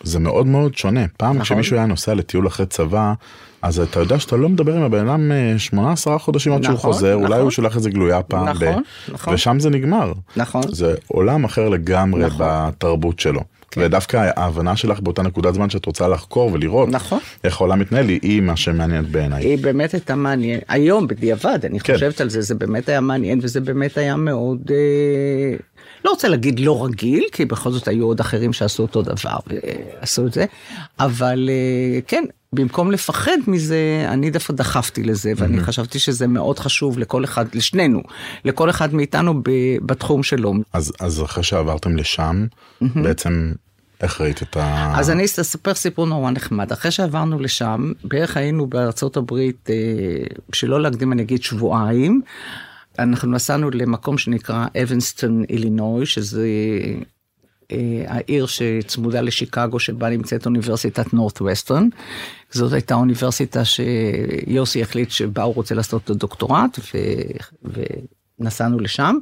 [0.03, 1.41] זה מאוד מאוד שונה פעם נכון.
[1.43, 3.13] כשמישהו היה נוסע לטיול אחרי צבא
[3.61, 5.31] אז אתה יודע שאתה לא מדבר עם הבן אדם
[5.73, 7.39] 8-10 חודשים עד שהוא נכון, חוזר אולי נכון.
[7.41, 9.33] הוא שולח איזה גלויה פעם ב- נכון, נכון.
[9.33, 10.61] ושם זה נגמר נכון.
[10.71, 12.45] זה עולם אחר לגמרי נכון.
[12.45, 13.41] בתרבות שלו.
[13.75, 13.81] כן.
[13.85, 17.19] ודווקא ההבנה שלך באותה נקודת זמן שאת רוצה לחקור ולראות נכון.
[17.43, 19.45] איך העולם מתנהל היא- היא מה שמעניין בעיניי.
[19.45, 21.93] היא באמת הייתה מעניין, היום בדיעבד, אני כן.
[21.93, 25.57] חושבת על זה, זה באמת היה מעניין וזה באמת היה מאוד, אה,
[26.05, 30.27] לא רוצה להגיד לא רגיל, כי בכל זאת היו עוד אחרים שעשו אותו דבר ועשו
[30.27, 30.45] את זה,
[30.99, 36.99] אבל אה, כן, במקום לפחד מזה, אני דווקא דחפתי לזה, ואני חשבתי שזה מאוד חשוב
[36.99, 38.01] לכל אחד, לשנינו,
[38.45, 39.49] לכל אחד מאיתנו ב-
[39.81, 40.53] בתחום שלו.
[40.73, 42.45] אז אז אחרי שעברתם לשם
[42.81, 43.51] בעצם
[44.01, 44.93] איך ראית את ה...
[44.99, 46.71] אז אני אספר סיפור נורא נחמד.
[46.71, 49.75] אחרי שעברנו לשם, בערך היינו בארצות הברית, אה,
[50.53, 52.21] שלא להקדים אני אגיד שבועיים,
[52.99, 56.47] אנחנו נסענו למקום שנקרא אבנסטון, אילינוי, שזה
[57.71, 61.87] אה, העיר שצמודה לשיקגו, שבה נמצאת אוניברסיטת נורת ווסטרן.
[62.51, 66.97] זאת הייתה אוניברסיטה שיוסי החליט שבה הוא רוצה לעשות את הדוקטורט, ו...
[68.39, 69.15] ונסענו לשם.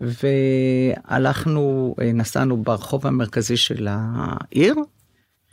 [0.00, 4.74] והלכנו, אה, נסענו ברחוב המרכזי של העיר,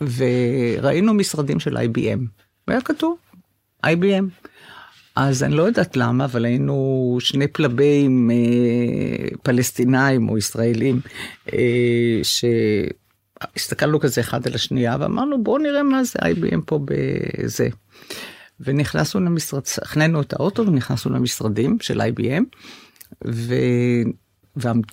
[0.01, 2.19] וראינו משרדים של IBM,
[2.67, 3.17] והיה כתוב
[3.85, 4.47] IBM.
[5.15, 11.01] אז אני לא יודעת למה, אבל היינו שני פלבים אה, פלסטינאים או ישראלים,
[11.53, 17.67] אה, שהסתכלנו כזה אחד על השנייה ואמרנו בואו נראה מה זה IBM פה בזה.
[18.59, 22.43] ונכנסנו למשרד, החננו את האוטו ונכנסנו למשרדים של IBM.
[23.27, 23.53] ו...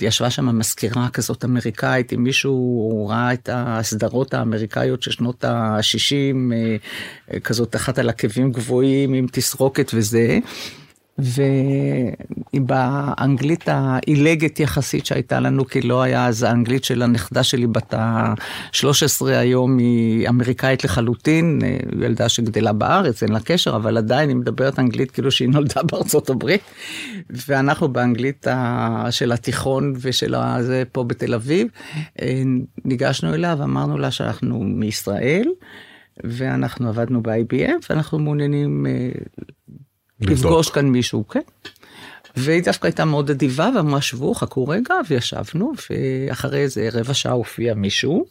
[0.00, 6.52] וישבה שם מזכירה כזאת אמריקאית, אם מישהו ראה את הסדרות האמריקאיות של שנות ה-60,
[7.32, 10.38] אה, כזאת אחת על עקבים גבוהים עם תסרוקת וזה.
[12.54, 19.26] ובאנגלית העילגת יחסית שהייתה לנו, כי לא היה אז האנגלית של הנכדה שלי בת ה-13
[19.26, 21.60] היום היא אמריקאית לחלוטין,
[22.02, 26.30] ילדה שגדלה בארץ, אין לה קשר, אבל עדיין היא מדברת אנגלית כאילו שהיא נולדה בארצות
[26.30, 26.62] הברית.
[27.30, 28.46] ואנחנו באנגלית
[29.10, 31.68] של התיכון ושל זה פה בתל אביב,
[32.84, 35.46] ניגשנו אליה ואמרנו לה שאנחנו מישראל.
[36.24, 39.10] ואנחנו עבדנו ב-IBM ואנחנו מעוניינים אה,
[40.30, 41.40] לפגוש כאן מישהו, כן.
[42.36, 47.74] והיא דווקא הייתה מאוד אדיבה ואמרה שבו חכו רגע וישבנו ואחרי איזה רבע שעה הופיע
[47.74, 48.26] מישהו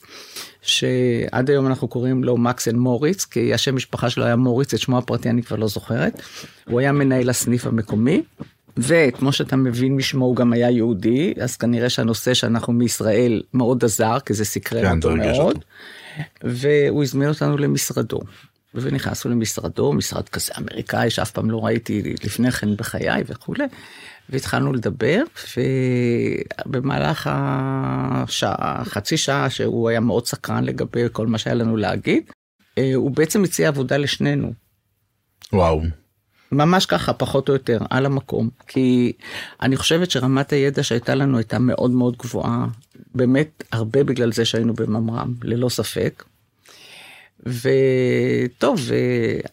[0.62, 4.97] שעד היום אנחנו קוראים לו מקסן מוריץ כי השם משפחה שלו היה מוריץ את שמו
[4.97, 6.21] הפרטי אני כבר לא זוכרת.
[6.69, 8.23] הוא היה מנהל הסניף המקומי
[8.77, 14.19] וכמו שאתה מבין משמו הוא גם היה יהודי אז כנראה שהנושא שאנחנו מישראל מאוד עזר
[14.19, 15.60] כי זה סקרן כן, אותו מאוד.
[16.43, 18.19] והוא הזמין אותנו למשרדו.
[18.75, 23.63] ונכנסנו למשרדו, משרד כזה אמריקאי שאף פעם לא ראיתי לפני כן בחיי וכולי.
[24.29, 25.23] והתחלנו לדבר,
[26.65, 32.23] ובמהלך השעה, חצי שעה שהוא היה מאוד סקרן לגבי כל מה שהיה לנו להגיד,
[32.77, 34.53] אה, הוא בעצם הציע עבודה לשנינו.
[35.53, 35.81] וואו.
[36.51, 38.49] ממש ככה, פחות או יותר, על המקום.
[38.67, 39.13] כי
[39.62, 42.67] אני חושבת שרמת הידע שהייתה לנו הייתה מאוד מאוד גבוהה.
[43.15, 46.23] באמת, הרבה בגלל זה שהיינו בממר"ם, ללא ספק.
[47.45, 48.79] וטוב,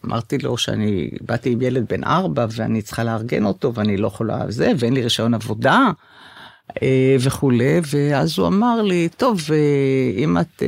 [0.05, 4.51] אמרתי לו שאני באתי עם ילד בן ארבע ואני צריכה לארגן אותו ואני לא יכולה
[4.51, 5.91] זה, ואין לי רישיון עבודה
[6.83, 10.67] אה, וכולי, ואז הוא אמר לי, טוב, אה, אם את אה,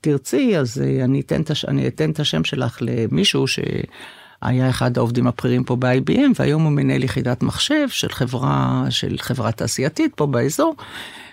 [0.00, 5.76] תרצי, אז אני אתן, אני אתן את השם שלך למישהו שהיה אחד העובדים הבכירים פה
[5.76, 10.74] ב-IBM, והיום הוא מנהל יחידת מחשב של חברה, של חברה תעשייתית פה באזור.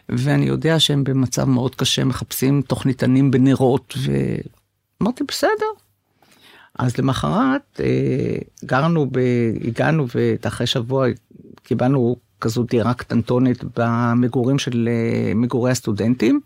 [0.09, 3.93] ואני יודע שהם במצב מאוד קשה, מחפשים תוכניתנים בנרות,
[5.01, 5.65] אמרתי, בסדר.
[6.79, 9.19] אז למחרת אה, גרנו, ב,
[9.67, 11.07] הגענו ואחרי שבוע
[11.63, 16.41] קיבלנו כזו דירה קטנטונת במגורים של אה, מגורי הסטודנטים.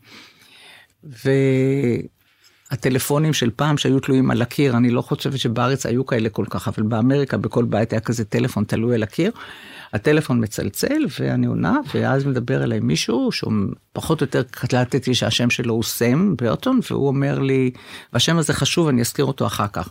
[2.73, 6.67] והטלפונים של פעם שהיו תלויים על הקיר, אני לא חושבת שבארץ היו כאלה כל כך,
[6.67, 9.31] אבל באמריקה בכל בית היה כזה טלפון תלוי על הקיר.
[9.93, 13.53] הטלפון מצלצל ואני עונה, ואז מדבר אליי מישהו שהוא
[13.93, 17.71] פחות או יותר קלטתי שהשם שלו הוא סם ברטון, והוא אומר לי,
[18.13, 19.89] והשם הזה חשוב, אני אזכיר אותו אחר כך.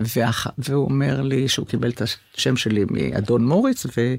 [0.00, 4.14] ואח, והוא אומר לי שהוא קיבל את השם שלי מאדון מוריץ, ו...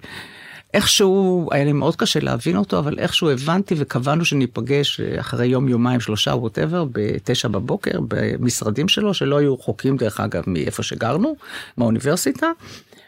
[0.73, 5.99] איכשהו, היה לי מאוד קשה להבין אותו, אבל איכשהו הבנתי וקבענו שניפגש אחרי יום, יומיים,
[5.99, 11.35] שלושה, ווטאבר, בתשע בבוקר, במשרדים שלו, שלא היו רחוקים דרך אגב מאיפה שגרנו,
[11.77, 12.47] מהאוניברסיטה,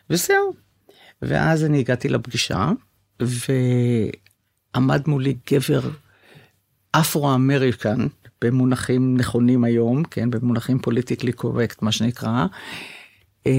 [0.10, 0.54] וזהו.
[1.22, 2.72] ואז אני הגעתי לפגישה,
[3.20, 5.82] ועמד מולי גבר
[6.92, 8.08] אפרו-אמריקן,
[8.42, 12.46] במונחים נכונים היום, כן, במונחים politically correct, מה שנקרא,
[13.48, 13.52] אה,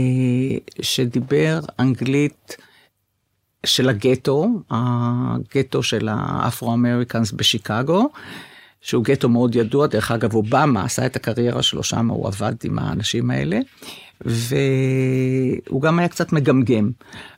[0.83, 2.57] שדיבר אנגלית
[3.67, 8.09] של הגטו, הגטו של ה African-Americans בשיקגו,
[8.81, 12.79] שהוא גטו מאוד ידוע, דרך אגב, אובמה עשה את הקריירה שלו שם, הוא עבד עם
[12.79, 13.59] האנשים האלה.
[14.21, 16.91] והוא גם היה קצת מגמגם.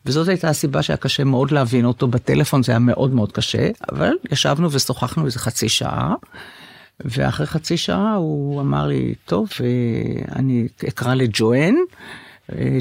[0.06, 4.12] וזאת הייתה הסיבה שהיה קשה מאוד להבין אותו בטלפון, זה היה מאוד מאוד קשה, אבל
[4.32, 6.14] ישבנו ושוחחנו איזה חצי שעה.
[7.04, 9.48] ואחרי חצי שעה הוא אמר לי, טוב,
[10.36, 11.74] אני אקרא לג'ואן,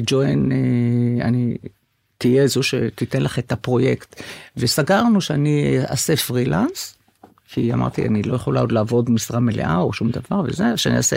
[0.06, 0.48] ג'ואן,
[1.20, 1.56] אני
[2.18, 4.22] תהיה זו שתיתן לך את הפרויקט.
[4.56, 6.98] וסגרנו שאני אעשה פרילנס,
[7.48, 11.16] כי אמרתי, אני לא יכולה עוד לעבוד משרה מלאה או שום דבר וזה, שאני אעשה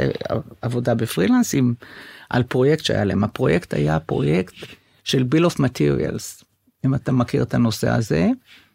[0.61, 1.73] עבודה בפרילנסים
[2.29, 3.23] על פרויקט שהיה להם.
[3.23, 4.53] הפרויקט היה פרויקט
[5.03, 6.43] של bill of materials,
[6.85, 8.29] אם אתה מכיר את הנושא הזה.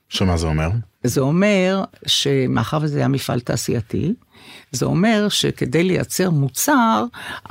[0.08, 0.70] שמה זה אומר?
[1.04, 4.14] זה אומר שמאחר וזה היה מפעל תעשייתי,
[4.72, 7.04] זה אומר שכדי לייצר מוצר,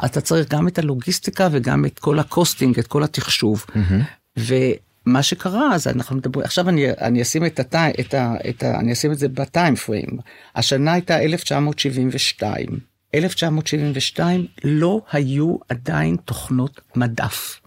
[0.05, 3.65] אתה צריך גם את הלוגיסטיקה וגם את כל ה costing, את כל התחשיב.
[3.69, 4.24] Mm-hmm.
[4.37, 8.79] ומה שקרה, אז אנחנו מדברים, עכשיו אני, אני אשים את, הטי, את, ה, את ה...
[8.79, 10.17] אני אשים את זה ב time frame.
[10.55, 12.67] השנה הייתה 1972.
[13.15, 17.61] 1972 לא היו עדיין תוכנות מדף.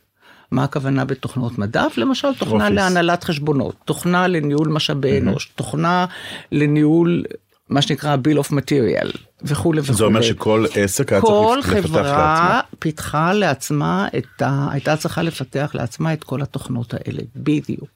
[0.50, 1.94] מה הכוונה בתוכנות מדף?
[1.96, 2.76] למשל, תוכנה אופיס.
[2.76, 6.06] להנהלת חשבונות, תוכנה לניהול משאבי אנוש, תוכנה
[6.52, 7.24] לניהול,
[7.68, 9.98] מה שנקרא bill of material, וכולי וכולי.
[9.98, 12.78] זה אומר שכל עסק היה כל צריך לפתח חברה לעצמו.
[12.78, 14.68] פיתחה לעצמה את ה...
[14.70, 17.88] הייתה צריכה לפתח לעצמה את כל התוכנות האלה, בדיוק.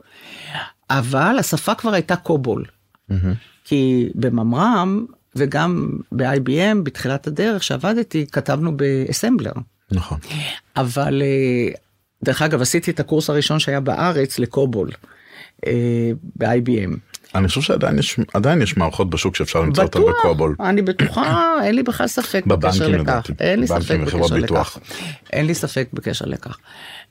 [0.91, 2.65] אבל השפה כבר הייתה קובול.
[3.65, 5.07] כי בממר"ם
[5.37, 9.53] וגם ב-IBM בתחילת הדרך שעבדתי כתבנו באסמבלר.
[9.91, 10.19] נכון.
[10.77, 11.75] אבל אה,
[12.25, 14.91] דרך אגב עשיתי את הקורס הראשון שהיה בארץ לקובול
[15.67, 16.97] אה, ב-IBM.
[17.35, 20.57] אני חושב שעדיין יש, עדיין יש מערכות בשוק שאפשר למצוא אותן בטוח, בקובול.
[20.61, 23.31] אני בטוחה, אין לי בכלל ספק בקשר לכך.
[23.41, 24.37] אין לי ספק בקשר.
[24.37, 24.79] לכך.
[25.33, 26.59] אין לי ספק בקשר לכך.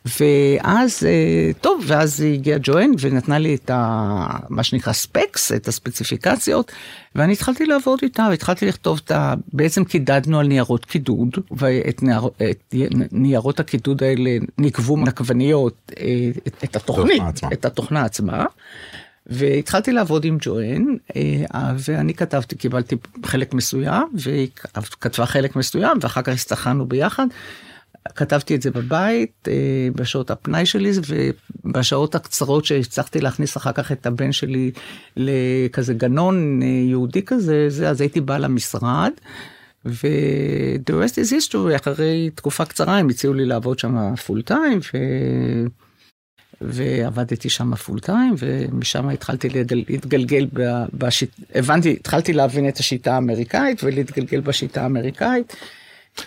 [0.06, 4.28] ואז, אה, טוב, ואז הגיעה ג'ואן ונתנה לי את ה...
[4.50, 6.72] מה שנקרא ספקס, את הספציפיקציות,
[7.16, 9.34] ואני התחלתי לעבוד איתה, והתחלתי לכתוב את ה...
[9.54, 12.22] בעצם קידדנו על ניירות קידוד, ואת נייר...
[12.52, 12.76] את
[13.12, 16.06] ניירות הקידוד האלה נקבו נקבניות, אה,
[16.48, 17.24] את, את התוכנית.
[17.54, 18.46] את התוכנה עצמה.
[19.28, 24.48] והתחלתי לעבוד עם ג'ואן, אה, ואני כתבתי, קיבלתי חלק מסוים, והיא
[25.02, 27.28] כתבה חלק מסוים, ואחר כך הסתכלנו ביחד.
[28.16, 29.54] כתבתי את זה בבית, אה,
[29.96, 30.92] בשעות הפנאי שלי,
[31.66, 34.72] ובשעות הקצרות שהצלחתי להכניס אחר כך את הבן שלי
[35.18, 39.12] לכזה גנון אה, יהודי כזה, זה, אז הייתי באה למשרד.
[39.86, 44.98] ו-the rest is history, אחרי תקופה קצרה הם הציעו לי לעבוד שם full time, ו...
[46.62, 50.48] ועבדתי שם full time, ומשם התחלתי לגל- להתגלגל,
[50.94, 51.30] בשיט...
[51.56, 55.56] הבנתי, התחלתי להבין את השיטה האמריקאית ולהתגלגל בשיטה האמריקאית.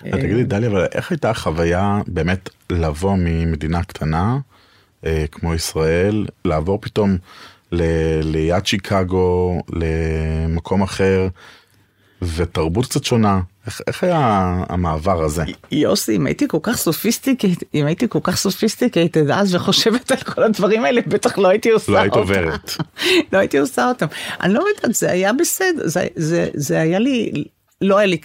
[0.06, 4.38] אה, תגידי דליה, אבל איך הייתה החוויה באמת לבוא ממדינה קטנה
[5.06, 7.16] אה, כמו ישראל, לעבור פתאום
[7.72, 7.82] ל-
[8.22, 11.28] ליד שיקגו, למקום אחר,
[12.22, 13.40] ותרבות קצת שונה?
[13.66, 14.18] איך, איך היה
[14.68, 15.44] המעבר הזה?
[15.72, 20.42] יוסי, אם הייתי כל כך sophisticated, אם הייתי כל כך sophisticated אז וחושבת על כל
[20.42, 22.20] הדברים האלה, בטח לא הייתי עושה לא היית אותם.
[22.20, 22.70] עוברת.
[23.32, 24.06] לא הייתי עושה אותם.
[24.40, 27.44] אני לא יודעת, זה היה בסדר, זה, זה, זה היה לי,
[27.80, 28.18] לא היה לי,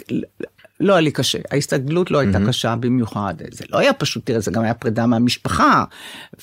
[0.80, 4.52] לא היה לי קשה, ההסתגלות לא הייתה קשה במיוחד, זה לא היה פשוט, תראה, זה
[4.52, 5.84] גם היה פרידה מהמשפחה,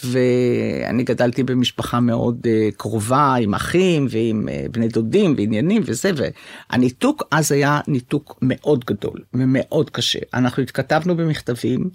[0.04, 7.22] ואני גדלתי במשפחה מאוד uh, קרובה, עם אחים ועם uh, בני דודים ועניינים וזה, והניתוק
[7.30, 10.18] אז היה ניתוק מאוד גדול ומאוד קשה.
[10.34, 11.90] אנחנו התכתבנו במכתבים,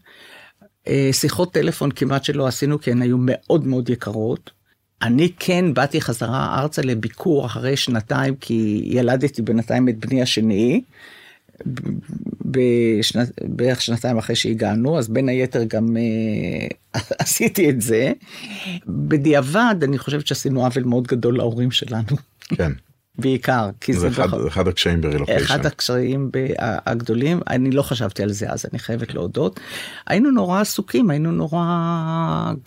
[0.88, 4.52] אה, שיחות טלפון כמעט שלא עשינו כי הן היו מאוד מאוד יקרות.
[5.02, 10.82] אני כן באתי חזרה ארצה לביקור אחרי שנתיים כי ילדתי בינתיים את בני השני.
[12.52, 18.12] בשנת, בערך שנתיים אחרי שהגענו אז בין היתר גם אה, עשיתי את זה.
[18.88, 22.18] בדיעבד אני חושבת שעשינו עוול מאוד גדול להורים שלנו
[22.56, 22.72] כן,
[23.22, 25.44] בעיקר כי זה זה אחד, בכל- אחד הקשיים ברילוקיישן.
[25.46, 29.60] אחד הקשיים הגדולים, אני לא חשבתי על זה אז, אני חייבת להודות.
[30.08, 31.66] היינו נורא עסוקים, היינו נורא,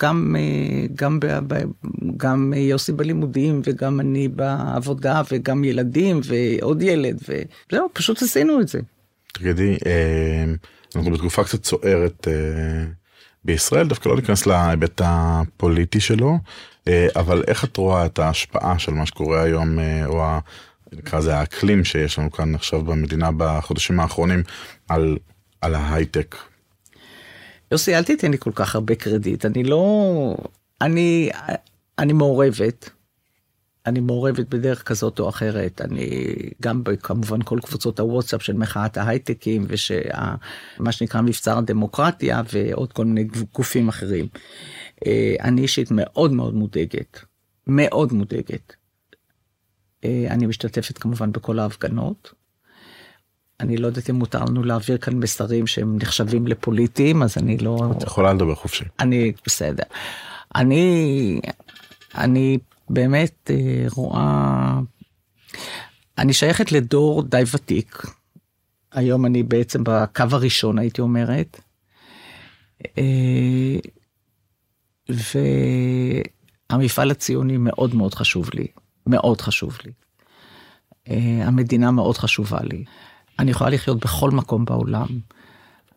[0.02, 1.26] גם, אה, גם, ב,
[2.16, 8.80] גם יוסי בלימודים וגם אני בעבודה וגם ילדים ועוד ילד, וזהו, פשוט עשינו את זה.
[9.34, 10.44] תגידי, אה,
[10.96, 12.84] אנחנו בתקופה קצת סוערת אה,
[13.44, 16.38] בישראל, דווקא לא ניכנס להיבט הפוליטי שלו,
[16.88, 20.22] אה, אבל איך את רואה את ההשפעה של מה שקורה היום, או
[20.92, 24.42] נקרא לזה האקלים שיש לנו כאן עכשיו במדינה בחודשים האחרונים,
[24.88, 25.16] על,
[25.60, 26.36] על ההייטק?
[27.72, 30.36] יוסי, אל תיתן לי כל כך הרבה קרדיט, אני לא...
[30.80, 31.30] אני,
[31.98, 32.90] אני מעורבת.
[33.86, 36.08] אני מעורבת בדרך כזאת או אחרת, אני
[36.62, 39.66] גם כמובן כל קבוצות הוואטסאפ של מחאת ההייטקים
[40.78, 44.26] ומה שנקרא מבצר הדמוקרטיה ועוד כל מיני גופים אחרים.
[45.06, 47.20] אה, אני אישית מאוד מאוד מודאגת,
[47.66, 48.76] מאוד מודאגת.
[50.04, 52.32] אה, אני משתתפת כמובן בכל ההפגנות.
[53.60, 57.78] אני לא יודעת אם מותר לנו להעביר כאן מסרים שהם נחשבים לפוליטיים, אז אני לא...
[57.98, 58.84] את יכולה לדבר חופשי.
[59.00, 59.82] אני בסדר.
[60.54, 61.40] אני,
[62.14, 62.58] אני
[62.90, 64.80] באמת אה, רואה,
[66.18, 68.02] אני שייכת לדור די ותיק.
[68.92, 71.60] היום אני בעצם בקו הראשון הייתי אומרת.
[72.98, 73.76] אה,
[76.70, 78.66] והמפעל הציוני מאוד מאוד חשוב לי,
[79.06, 79.92] מאוד חשוב לי.
[81.08, 82.84] אה, המדינה מאוד חשובה לי.
[83.38, 85.06] אני יכולה לחיות בכל מקום בעולם.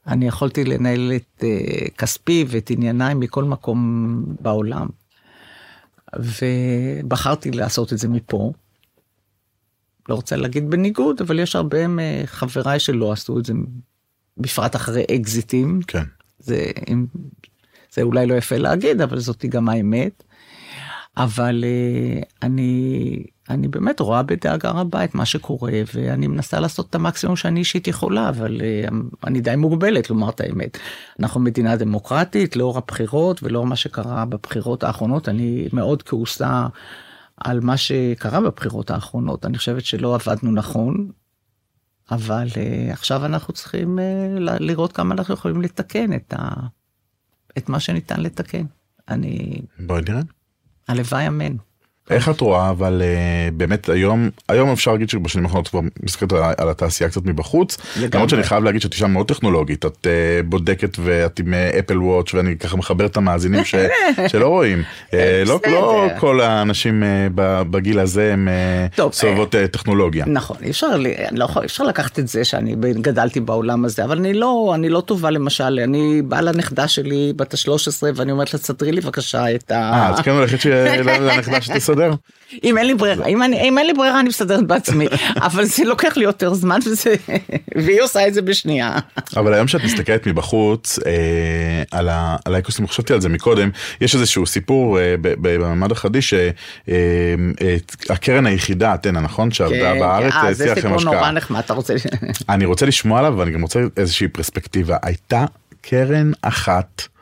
[0.07, 1.43] אני יכולתי לנהל את
[1.97, 4.87] כספי ואת ענייניי מכל מקום בעולם.
[6.15, 8.53] ובחרתי לעשות את זה מפה.
[10.09, 13.53] לא רוצה להגיד בניגוד, אבל יש הרבה מחבריי שלא עשו את זה,
[14.37, 15.79] בפרט אחרי אקזיטים.
[15.87, 16.03] כן.
[16.39, 17.05] זה, אם,
[17.91, 20.23] זה אולי לא יפה להגיד, אבל זאתי גם האמת.
[21.17, 26.95] אבל uh, אני, אני באמת רואה בדאגה רבה את מה שקורה, ואני מנסה לעשות את
[26.95, 28.93] המקסימום שאני אישית יכולה, אבל uh,
[29.27, 30.77] אני די מוגבלת לומר את האמת.
[31.19, 36.67] אנחנו מדינה דמוקרטית, לאור הבחירות ולאור מה שקרה בבחירות האחרונות, אני מאוד כעוסה
[37.37, 39.45] על מה שקרה בבחירות האחרונות.
[39.45, 41.11] אני חושבת שלא עבדנו נכון,
[42.11, 44.01] אבל uh, עכשיו אנחנו צריכים uh,
[44.59, 46.49] לראות כמה אנחנו יכולים לתקן את, ה...
[47.57, 48.65] את מה שניתן לתקן.
[49.09, 49.61] אני...
[49.79, 50.21] בואי נראה.
[50.87, 51.55] הלוואי אמן.
[52.09, 56.69] איך את רואה אבל uh, באמת היום היום אפשר להגיד שבשנים האחרונות כבר מסתכלת על,
[56.69, 57.77] התעשייה קצת מבחוץ.
[58.13, 61.97] למרות שאני חייב להגיד שאת אישה מאוד טכנולוגית את uh, בודקת ואת עם אפל uh,
[61.97, 63.75] וואץ' ואני ככה מחבר את המאזינים ש,
[64.31, 64.83] שלא רואים.
[65.45, 67.03] לא, לא כל האנשים
[67.37, 68.47] בגיל הזה הם
[69.11, 70.25] סובבות טכנולוגיה.
[70.27, 70.87] נכון אי אפשר,
[71.31, 75.29] לא, אפשר לקחת את זה שאני גדלתי בעולם הזה אבל אני לא אני לא טובה
[75.29, 79.75] למשל אני באה לנכדה שלי בת ה-13 ואני אומרת לה תסדרי לי בבקשה את ה...
[79.75, 80.65] אה, אז כן הולכת
[81.21, 81.96] לנכדה שתסדר.
[81.97, 82.13] מסתדר?
[82.63, 85.07] אם אין לי ברירה, אם, אני, אם אין לי ברירה אני מסתדרת בעצמי,
[85.47, 87.15] אבל זה לוקח לי יותר זמן וזה,
[87.75, 88.97] והיא עושה את זה בשנייה.
[89.35, 93.69] אבל היום שאת מסתכלת מבחוץ אה, על, ה, על האקוסיסטם, חשבתי על זה מקודם,
[94.01, 96.85] יש איזשהו סיפור אה, במעמד החדי שהקרן
[98.45, 99.51] אה, היחידה, אתנה, נכון?
[99.51, 101.93] שעבדה כן, בארץ, אה, זה סיפור נורא נחמד, אתה רוצה...
[102.49, 104.97] אני רוצה לשמוע עליו ואני גם רוצה איזושהי פרספקטיבה.
[105.03, 105.45] הייתה
[105.81, 107.16] קרן אחת.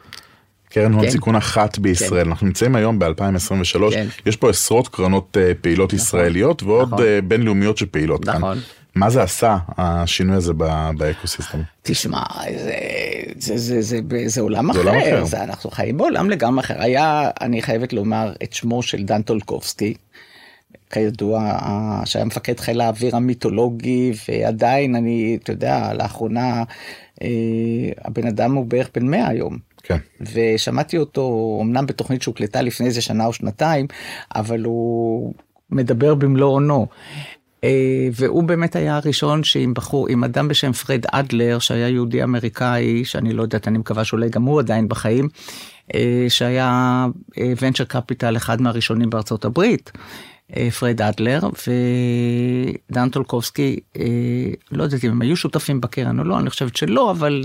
[0.76, 1.12] קרן הון כן.
[1.12, 2.30] סיכון אחת בישראל, כן.
[2.30, 4.08] אנחנו נמצאים היום ב-2023, כן.
[4.26, 6.00] יש פה עשרות קרנות uh, פעילות נכון.
[6.00, 7.00] ישראליות ועוד נכון.
[7.00, 8.42] uh, בינלאומיות שפעילות נכון.
[8.42, 8.58] כאן.
[8.96, 10.54] מה זה עשה, השינוי הזה
[10.98, 11.62] באקוסיסטם?
[11.84, 12.24] תשמע,
[12.58, 12.74] זה,
[13.38, 15.26] זה, זה, זה, זה, זה עולם זה אחר, עולם אחר.
[15.26, 16.82] זה, אנחנו חיים בעולם לגמרי אחר.
[16.82, 19.94] היה, אני חייבת לומר, את שמו של דן טולקובסקי,
[20.90, 21.60] כידוע,
[22.06, 26.64] שהיה מפקד חיל האוויר המיתולוגי, ועדיין אני, אתה יודע, לאחרונה,
[27.22, 27.28] אה,
[28.06, 29.75] הבן אדם הוא בערך בן 100 היום.
[29.86, 29.98] כן.
[30.34, 33.88] ושמעתי אותו אמנם בתוכנית שהוקלטה לפני איזה שנה או שנתיים,
[34.36, 35.34] אבל הוא
[35.70, 36.88] מדבר במלוא אונו.
[37.64, 43.06] אה, והוא באמת היה הראשון שעם בחור, עם אדם בשם פרד אדלר, שהיה יהודי אמריקאי,
[43.06, 45.30] שאני לא יודעת, אני מקווה שאולי גם הוא עדיין בחיים,
[45.96, 47.06] אה, שהיה
[47.62, 49.92] venture אה, capital, אחד מהראשונים בארצות הברית.
[50.80, 51.40] פרד אדלר
[52.90, 53.80] ודן טולקובסקי,
[54.72, 57.44] לא יודעת אם הם היו שותפים בקרן או לא, אני חושבת שלא, אבל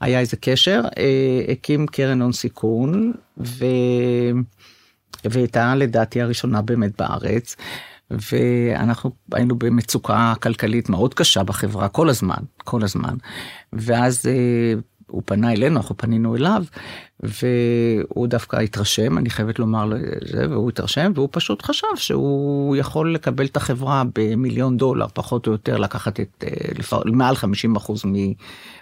[0.00, 3.64] היה איזה קשר, אה, הקים קרן הון סיכון, ו...
[5.24, 7.56] והייתה לדעתי הראשונה באמת בארץ.
[8.10, 13.14] ואנחנו היינו במצוקה כלכלית מאוד קשה בחברה כל הזמן, כל הזמן.
[13.72, 14.74] ואז אה,
[15.10, 16.64] הוא פנה אלינו, אנחנו פנינו אליו,
[17.20, 19.96] והוא דווקא התרשם, אני חייבת לומר לו
[20.32, 25.52] זה, והוא התרשם, והוא פשוט חשב שהוא יכול לקבל את החברה במיליון דולר, פחות או
[25.52, 28.02] יותר, לקחת את, אה, מעל 50 אחוז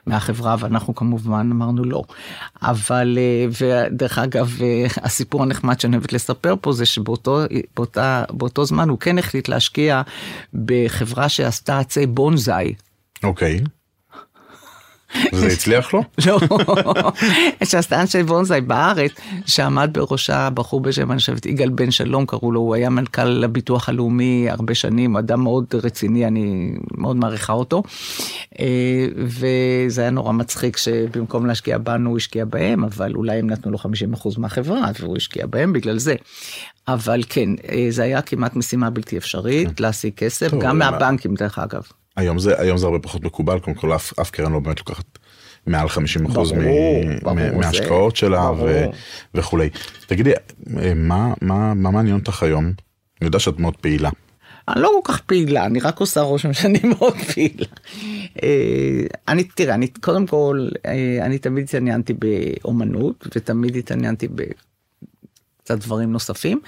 [0.07, 2.03] מהחברה, ואנחנו כמובן אמרנו לא.
[2.63, 3.47] אבל, אה,
[3.91, 7.41] ודרך אגב, אה, הסיפור הנחמד שאני אוהבת לספר פה, זה שבאותו
[7.77, 10.03] באותה, באותו זמן הוא כן החליט להשקיע
[10.65, 12.75] בחברה שעשתה עצי בונזאי.
[13.25, 13.61] אוקיי.
[13.65, 13.84] Okay.
[15.33, 16.03] זה הצליח לו?
[16.27, 16.39] לא,
[17.65, 19.11] שעשתה אנשי בונזאי בארץ,
[19.47, 23.89] שעמד בראשה בחור בשם, אני חושבת, יגאל בן שלום קראו לו, הוא היה מנכ"ל הביטוח
[23.89, 27.83] הלאומי הרבה שנים, אדם מאוד רציני, אני מאוד מעריכה אותו.
[28.61, 33.73] אה, וזה היה נורא מצחיק שבמקום להשקיע בנו, הוא השקיע בהם, אבל אולי הם נתנו
[33.73, 36.15] לו 50% מהחברה, והוא השקיע בהם בגלל זה.
[36.89, 39.83] אבל כן, אה, זה היה כמעט משימה בלתי אפשרית כן.
[39.83, 41.83] להשיג כסף, גם מהבנקים דרך אגב.
[42.17, 45.19] היום זה היום זה הרבה פחות מקובל קודם כל אף, אף קרן לא באמת לוקחת
[45.67, 46.53] מעל 50 אחוז
[47.55, 48.85] מההשקעות שלה ו,
[49.35, 49.71] וכולי.
[50.07, 50.33] תגידי
[50.97, 52.65] מה מה מה מעניין אותך היום?
[52.65, 54.11] אני יודע שאת מאוד פעילה.
[54.69, 57.67] אני לא כל כך פעילה אני רק עושה רושם שאני מאוד פעילה.
[58.43, 66.13] אה, אני תראה אני קודם כל אה, אני תמיד התעניינתי באומנות ותמיד התעניינתי בקצת דברים
[66.13, 66.61] נוספים.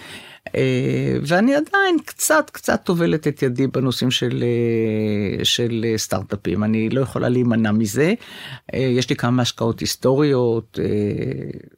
[0.55, 7.01] אה, ואני עדיין קצת קצת טובלת את ידי בנושאים של, אה, של סטארט-אפים, אני לא
[7.01, 8.14] יכולה להימנע מזה.
[8.74, 10.78] אה, יש לי כמה השקעות היסטוריות,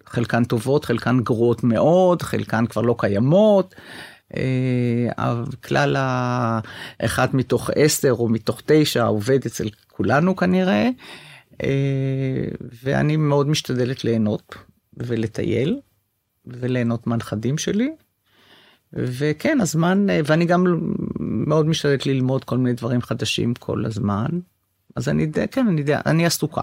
[0.06, 3.74] חלקן טובות, חלקן גרועות מאוד, חלקן כבר לא קיימות.
[5.64, 10.88] כלל האחד מתוך עשר או מתוך תשע עובד אצל כולנו כנראה,
[12.82, 14.54] ואני מאוד משתדלת ליהנות
[14.96, 15.80] ולטייל
[16.46, 17.90] וליהנות מהנכדים שלי.
[18.92, 24.26] וכן, הזמן, ואני גם מאוד משתדלת ללמוד כל מיני דברים חדשים כל הזמן.
[24.96, 26.60] אז אני, כן, אני אני עסוקה.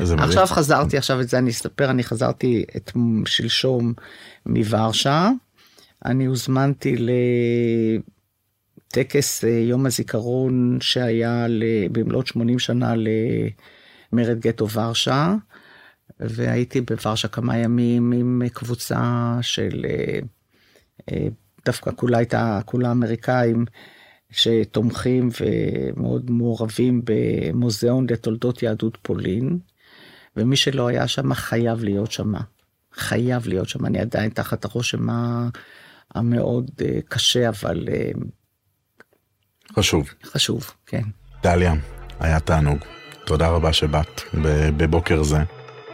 [0.00, 2.92] עכשיו חזרתי, עכשיו את זה אני אספר, אני חזרתי את
[3.26, 3.92] שלשום
[4.46, 5.30] מוורשה.
[6.04, 6.96] אני הוזמנתי
[8.90, 11.46] לטקס אה, יום הזיכרון שהיה
[11.92, 12.94] במלאת 80 שנה
[14.12, 15.34] למרד גטו ורשה,
[16.20, 20.18] והייתי בוורשה כמה ימים עם קבוצה של אה,
[21.66, 23.64] דווקא כולה הייתה, כולה אמריקאים
[24.30, 29.58] שתומכים ומאוד מעורבים במוזיאון לתולדות יהדות פולין,
[30.36, 32.32] ומי שלא היה שם חייב להיות שם.
[32.92, 35.06] חייב להיות שם, אני עדיין תחת הרושם
[36.14, 38.10] המאוד אה, קשה, אבל אה,
[39.76, 40.08] חשוב.
[40.24, 41.02] חשוב, כן.
[41.42, 41.74] דליה,
[42.20, 42.78] היה תענוג.
[43.26, 44.20] תודה רבה שבאת
[44.76, 45.38] בבוקר זה.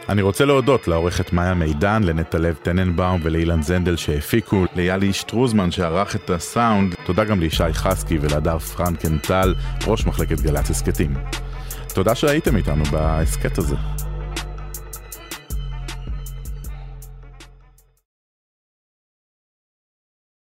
[0.09, 6.29] אני רוצה להודות לעורכת מאיה מידן, לנטלב טננבאום ולאילן זנדל שהפיקו, ליאלי שטרוזמן שערך את
[6.29, 9.55] הסאונד, תודה גם לישי חסקי ולהדר פרנקנטל,
[9.87, 11.13] ראש מחלקת גל"צ הסכתים.
[11.93, 13.75] תודה שהייתם איתנו בהסכת הזה.